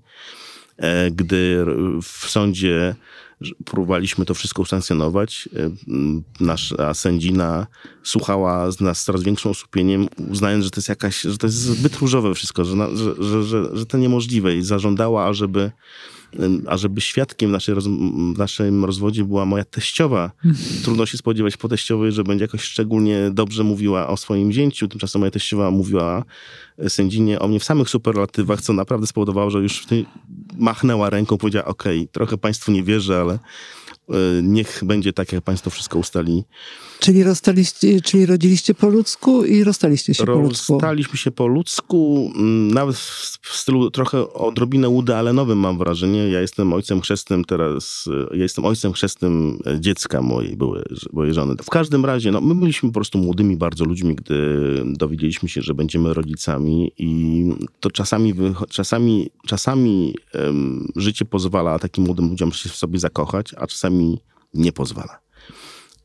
e, 0.76 1.10
gdy 1.10 1.64
w 2.02 2.30
sądzie 2.30 2.94
próbowaliśmy 3.64 4.24
to 4.24 4.34
wszystko 4.34 4.62
usankcjonować. 4.62 5.48
E, 5.56 5.70
nasza 6.40 6.94
sędzina 6.94 7.66
słuchała 8.02 8.70
z 8.70 8.80
nas 8.80 9.00
z 9.00 9.04
coraz 9.04 9.22
większym 9.22 9.50
osłupieniem, 9.50 10.08
uznając, 10.30 10.64
że 10.64 10.70
to 10.70 10.78
jest 10.78 10.88
jakaś, 10.88 11.20
że 11.20 11.38
to 11.38 11.46
jest 11.46 11.56
zbyt 11.56 11.96
różowe 11.96 12.34
wszystko, 12.34 12.64
że, 12.64 12.96
że, 12.96 13.14
że, 13.18 13.42
że, 13.42 13.76
że 13.76 13.86
to 13.86 13.98
niemożliwe 13.98 14.56
i 14.56 14.62
zażądała, 14.62 15.26
ażeby 15.26 15.70
ażeby 16.66 17.00
świadkiem 17.00 17.50
w, 17.50 17.52
naszej 17.52 17.74
roz, 17.74 17.84
w 18.34 18.38
naszym 18.38 18.84
rozwodzie 18.84 19.24
była 19.24 19.44
moja 19.44 19.64
teściowa. 19.64 20.30
Trudno 20.84 21.06
się 21.06 21.18
spodziewać 21.18 21.56
po 21.56 21.68
teściowej, 21.68 22.12
że 22.12 22.24
będzie 22.24 22.44
jakoś 22.44 22.62
szczególnie 22.62 23.30
dobrze 23.32 23.64
mówiła 23.64 24.08
o 24.08 24.16
swoim 24.16 24.52
zięciu. 24.52 24.88
Tymczasem 24.88 25.20
moja 25.20 25.30
teściowa 25.30 25.70
mówiła 25.70 26.24
e, 26.78 26.90
sędzinie 26.90 27.38
o 27.38 27.48
mnie 27.48 27.60
w 27.60 27.64
samych 27.64 27.88
superlatywach, 27.88 28.60
co 28.60 28.72
naprawdę 28.72 29.06
spowodowało, 29.06 29.50
że 29.50 29.58
już 29.58 29.86
machnęła 30.58 31.10
ręką, 31.10 31.38
powiedziała, 31.38 31.64
okay, 31.64 32.08
trochę 32.12 32.38
państwu 32.38 32.72
nie 32.72 32.82
wierzę, 32.82 33.20
ale 33.20 33.38
E, 34.08 34.42
niech 34.42 34.80
będzie 34.84 35.12
tak, 35.12 35.32
jak 35.32 35.44
państwo 35.44 35.70
wszystko 35.70 35.98
ustali. 35.98 36.44
Czyli, 37.02 37.22
rozstaliście, 37.24 38.00
czyli 38.00 38.26
rodziliście 38.26 38.74
po 38.74 38.88
ludzku 38.88 39.44
i 39.44 39.64
rozstaliście 39.64 40.14
się 40.14 40.24
po 40.24 40.32
ludzku? 40.32 40.72
Rozstaliśmy 40.72 41.18
się 41.18 41.30
po 41.30 41.46
ludzku, 41.46 42.32
mm, 42.36 42.68
nawet 42.68 42.96
w 43.42 43.56
stylu 43.56 43.90
trochę 43.90 44.32
odrobinę 44.32 44.88
Woody 44.88 45.16
Allenowym 45.16 45.58
mam 45.58 45.78
wrażenie. 45.78 46.28
Ja 46.28 46.40
jestem 46.40 46.72
ojcem 46.72 47.00
chrzestnym 47.00 47.44
teraz, 47.44 48.04
e, 48.32 48.36
ja 48.36 48.42
jestem 48.42 48.64
ojcem 48.64 48.92
chrzestnym 48.92 49.58
dziecka 49.80 50.22
mojej, 50.22 50.56
mojej 51.12 51.34
żony. 51.34 51.54
W 51.62 51.70
każdym 51.70 52.04
razie, 52.04 52.30
no, 52.32 52.40
my 52.40 52.54
byliśmy 52.54 52.88
po 52.88 52.94
prostu 52.94 53.18
młodymi 53.18 53.56
bardzo 53.56 53.84
ludźmi, 53.84 54.14
gdy 54.14 54.36
dowiedzieliśmy 54.86 55.48
się, 55.48 55.62
że 55.62 55.74
będziemy 55.74 56.14
rodzicami 56.14 56.92
i 56.98 57.44
to 57.80 57.90
czasami, 57.90 58.34
czasami, 58.68 59.30
czasami 59.46 60.14
um, 60.34 60.88
życie 60.96 61.24
pozwala 61.24 61.78
takim 61.78 62.04
młodym 62.04 62.28
ludziom 62.28 62.52
się 62.52 62.68
w 62.68 62.76
sobie 62.76 62.98
zakochać, 62.98 63.54
a 63.56 63.66
czasami 63.66 64.04
mi 64.04 64.20
nie 64.54 64.72
pozwala. 64.72 65.22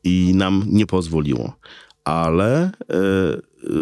I 0.07 0.33
nam 0.35 0.63
nie 0.67 0.85
pozwoliło. 0.85 1.53
Ale 2.03 2.63
e, 2.63 2.71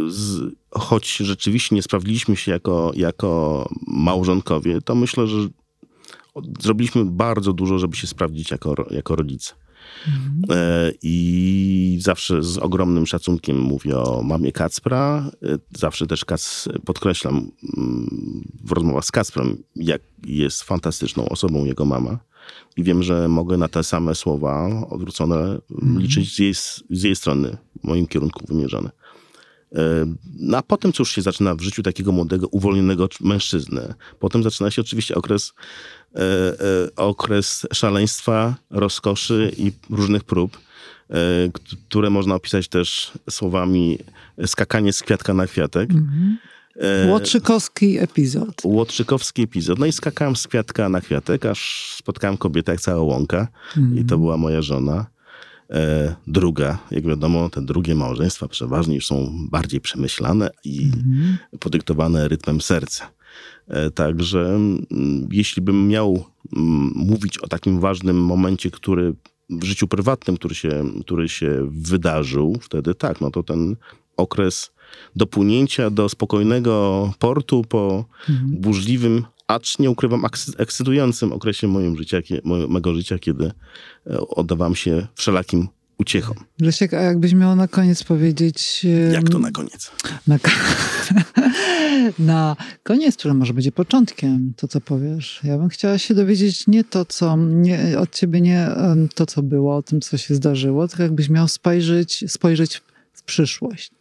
z, 0.10 0.54
choć 0.72 1.18
rzeczywiście 1.18 1.76
nie 1.76 1.82
sprawdziliśmy 1.82 2.36
się 2.36 2.52
jako, 2.52 2.92
jako 2.96 3.70
małżonkowie, 3.88 4.82
to 4.82 4.96
myślę, 4.96 5.28
że 5.28 5.48
zrobiliśmy 6.60 7.06
bardzo 7.06 7.54
dużo, 7.54 7.80
żeby 7.80 7.96
się 7.96 8.08
sprawdzić 8.08 8.52
jako, 8.52 8.76
jako 8.92 9.16
rodzice. 9.16 9.54
Mhm. 10.08 10.60
E, 10.60 10.92
I 11.02 11.98
zawsze 12.02 12.44
z 12.44 12.58
ogromnym 12.58 13.06
szacunkiem 13.06 13.60
mówię 13.60 13.98
o 13.98 14.22
mamie 14.24 14.52
Kacpra. 14.52 15.32
E, 15.44 15.58
zawsze 15.78 16.08
też 16.08 16.26
Kac, 16.26 16.70
podkreślam 16.86 17.52
mm, 17.78 18.44
w 18.64 18.72
rozmowach 18.72 19.06
z 19.06 19.12
Kacprem, 19.12 19.64
jak 19.76 20.02
jest 20.28 20.64
fantastyczną 20.64 21.30
osobą 21.30 21.66
jego 21.66 21.86
mama 21.86 22.20
i 22.78 22.84
wiem, 22.84 23.04
że 23.04 23.28
mogę 23.28 23.58
na 23.58 23.68
te 23.68 23.84
same 23.84 24.16
słowa 24.16 24.70
odwrócone 24.90 25.36
mm. 25.36 26.00
liczyć 26.00 26.36
z 26.36 26.40
jej, 26.40 26.54
z 26.90 27.04
jej 27.04 27.16
strony, 27.16 27.58
w 27.84 27.88
moim 27.88 28.08
kierunku 28.08 28.46
wymierzone. 28.48 28.90
No 30.40 30.58
a 30.58 30.62
potem 30.62 30.94
cóż 30.94 31.12
się 31.12 31.22
zaczyna 31.22 31.56
w 31.56 31.62
życiu 31.62 31.84
takiego 31.84 32.12
młodego, 32.12 32.48
uwolnionego 32.48 33.10
mężczyzny? 33.22 33.94
Potem 34.20 34.44
zaczyna 34.44 34.72
się 34.72 34.82
oczywiście 34.82 35.16
okres, 35.16 35.54
e, 36.16 36.20
e, 36.20 36.96
okres 36.96 37.68
szaleństwa, 37.74 38.56
rozkoszy 38.70 39.52
i 39.58 39.72
różnych 39.90 40.24
prób, 40.24 40.58
e, 41.10 41.16
które 41.88 42.10
można 42.10 42.36
opisać 42.36 42.68
też 42.68 43.12
słowami 43.30 43.98
skakanie 44.46 44.94
z 44.94 45.02
kwiatka 45.02 45.34
na 45.34 45.48
kwiatek. 45.48 45.92
Mm 45.92 46.04
-hmm. 46.04 46.56
E, 46.76 47.08
Łotrzykowski 47.12 48.00
epizod. 48.00 48.62
Łotrzykowski 48.64 49.42
epizod. 49.42 49.80
No 49.80 49.86
i 49.86 49.92
skakałem 49.92 50.36
z 50.36 50.48
kwiatka 50.48 50.90
na 50.90 51.02
kwiatek, 51.02 51.46
aż 51.46 51.92
spotkałem 51.98 52.38
kobietę 52.38 52.72
jak 52.72 52.82
cała 52.82 53.04
łąka. 53.04 53.48
Mm. 53.78 53.94
I 53.94 53.98
to 53.98 54.02
mhm. 54.02 54.22
była 54.22 54.38
moja 54.38 54.62
żona. 54.62 55.06
E, 55.70 56.16
druga, 56.28 56.78
jak 56.92 57.08
wiadomo, 57.08 57.50
te 57.50 57.62
drugie 57.62 57.96
małżeństwa 57.96 58.48
przeważnie 58.48 58.96
już 58.96 59.08
są 59.08 59.48
bardziej 59.52 59.82
przemyślane 59.82 60.50
i 60.64 60.92
mm. 61.06 61.38
podyktowane 61.60 62.28
rytmem 62.28 62.62
serca. 62.62 63.12
E, 63.68 63.92
także 63.92 64.40
m, 64.56 64.86
mm, 64.92 65.28
jeśli 65.32 65.62
bym 65.62 65.88
miał 65.88 66.14
m, 66.56 66.62
mm, 66.62 66.92
mówić 66.96 67.38
o 67.38 67.48
takim 67.48 67.80
ważnym 67.80 68.18
momencie, 68.24 68.72
który 68.72 69.14
w 69.50 69.64
życiu 69.64 69.88
prywatnym, 69.88 70.38
który 70.38 70.56
się, 70.56 70.84
który 71.02 71.30
się 71.30 71.68
wydarzył, 71.72 72.58
wtedy 72.62 72.96
tak, 72.96 73.22
no 73.22 73.32
to 73.32 73.44
ten 73.44 73.76
okres 74.18 74.72
dopłynięcia 75.16 75.90
do 75.90 76.10
spokojnego 76.10 77.14
portu 77.20 77.64
po 77.70 78.06
mhm. 78.30 78.62
burzliwym, 78.62 79.26
acz 79.48 79.80
nie 79.80 79.90
ukrywam, 79.90 80.26
ekscytującym 80.58 81.34
okresie 81.34 81.68
moim 81.68 81.98
życia, 81.98 82.18
mojego 82.44 82.94
życia, 82.94 83.20
kiedy 83.20 83.46
e, 84.08 84.20
oddawam 84.20 84.76
się 84.76 85.08
wszelakim 85.16 85.68
uciechom. 85.98 86.38
Leszek, 86.62 86.94
a 86.94 87.02
jakbyś 87.02 87.34
miał 87.34 87.56
na 87.56 87.68
koniec 87.68 88.04
powiedzieć... 88.04 88.86
Jak 89.14 89.30
to 89.30 89.40
na 89.40 89.52
koniec? 89.52 89.92
Na, 90.28 90.38
na 92.20 92.56
koniec, 92.84 93.18
który 93.18 93.34
może 93.34 93.54
będzie 93.54 93.72
początkiem, 93.72 94.54
to 94.58 94.68
co 94.68 94.82
powiesz. 94.82 95.40
Ja 95.44 95.58
bym 95.58 95.70
chciała 95.70 95.98
się 95.98 96.14
dowiedzieć 96.14 96.68
nie 96.68 96.84
to, 96.84 97.06
co... 97.06 97.38
Nie, 97.38 98.00
od 98.00 98.16
ciebie 98.16 98.42
nie 98.42 98.70
to, 99.16 99.26
co 99.26 99.44
było, 99.44 99.76
o 99.76 99.84
tym, 99.84 100.02
co 100.02 100.18
się 100.18 100.36
zdarzyło, 100.36 100.88
tylko 100.88 101.04
jakbyś 101.04 101.30
miał 101.30 101.48
spojrzeć, 101.48 102.24
spojrzeć 102.28 102.82
w 103.14 103.24
przyszłość 103.24 103.92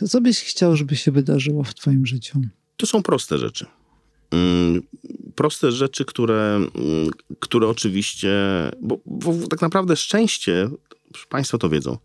to 0.00 0.08
co 0.08 0.20
byś 0.20 0.40
chciał, 0.40 0.76
żeby 0.76 0.96
się 0.96 1.12
wydarzyło 1.12 1.64
w 1.64 1.74
Twoim 1.74 2.06
życiu? 2.06 2.40
To 2.76 2.86
są 2.86 3.02
proste 3.02 3.38
rzeczy. 3.38 3.66
Mm, 4.30 4.82
proste 5.34 5.72
rzeczy, 5.72 6.04
które, 6.04 6.56
mm, 6.56 7.10
które 7.40 7.68
oczywiście, 7.68 8.30
bo, 8.80 9.00
bo 9.06 9.48
tak 9.48 9.60
naprawdę 9.60 9.96
szczęście, 9.96 10.70
Państwo 11.28 11.58
to 11.58 11.68
wiedzą, 11.68 11.98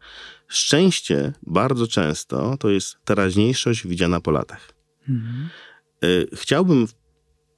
szczęście 0.47 1.33
bardzo 1.43 1.87
często 1.87 2.57
to 2.57 2.69
jest 2.69 2.97
teraźniejszość 3.05 3.87
widziana 3.87 4.21
po 4.21 4.31
latach. 4.31 4.73
Mhm. 5.09 5.49
E, 6.03 6.07
chciałbym 6.35 6.87
w 6.87 6.93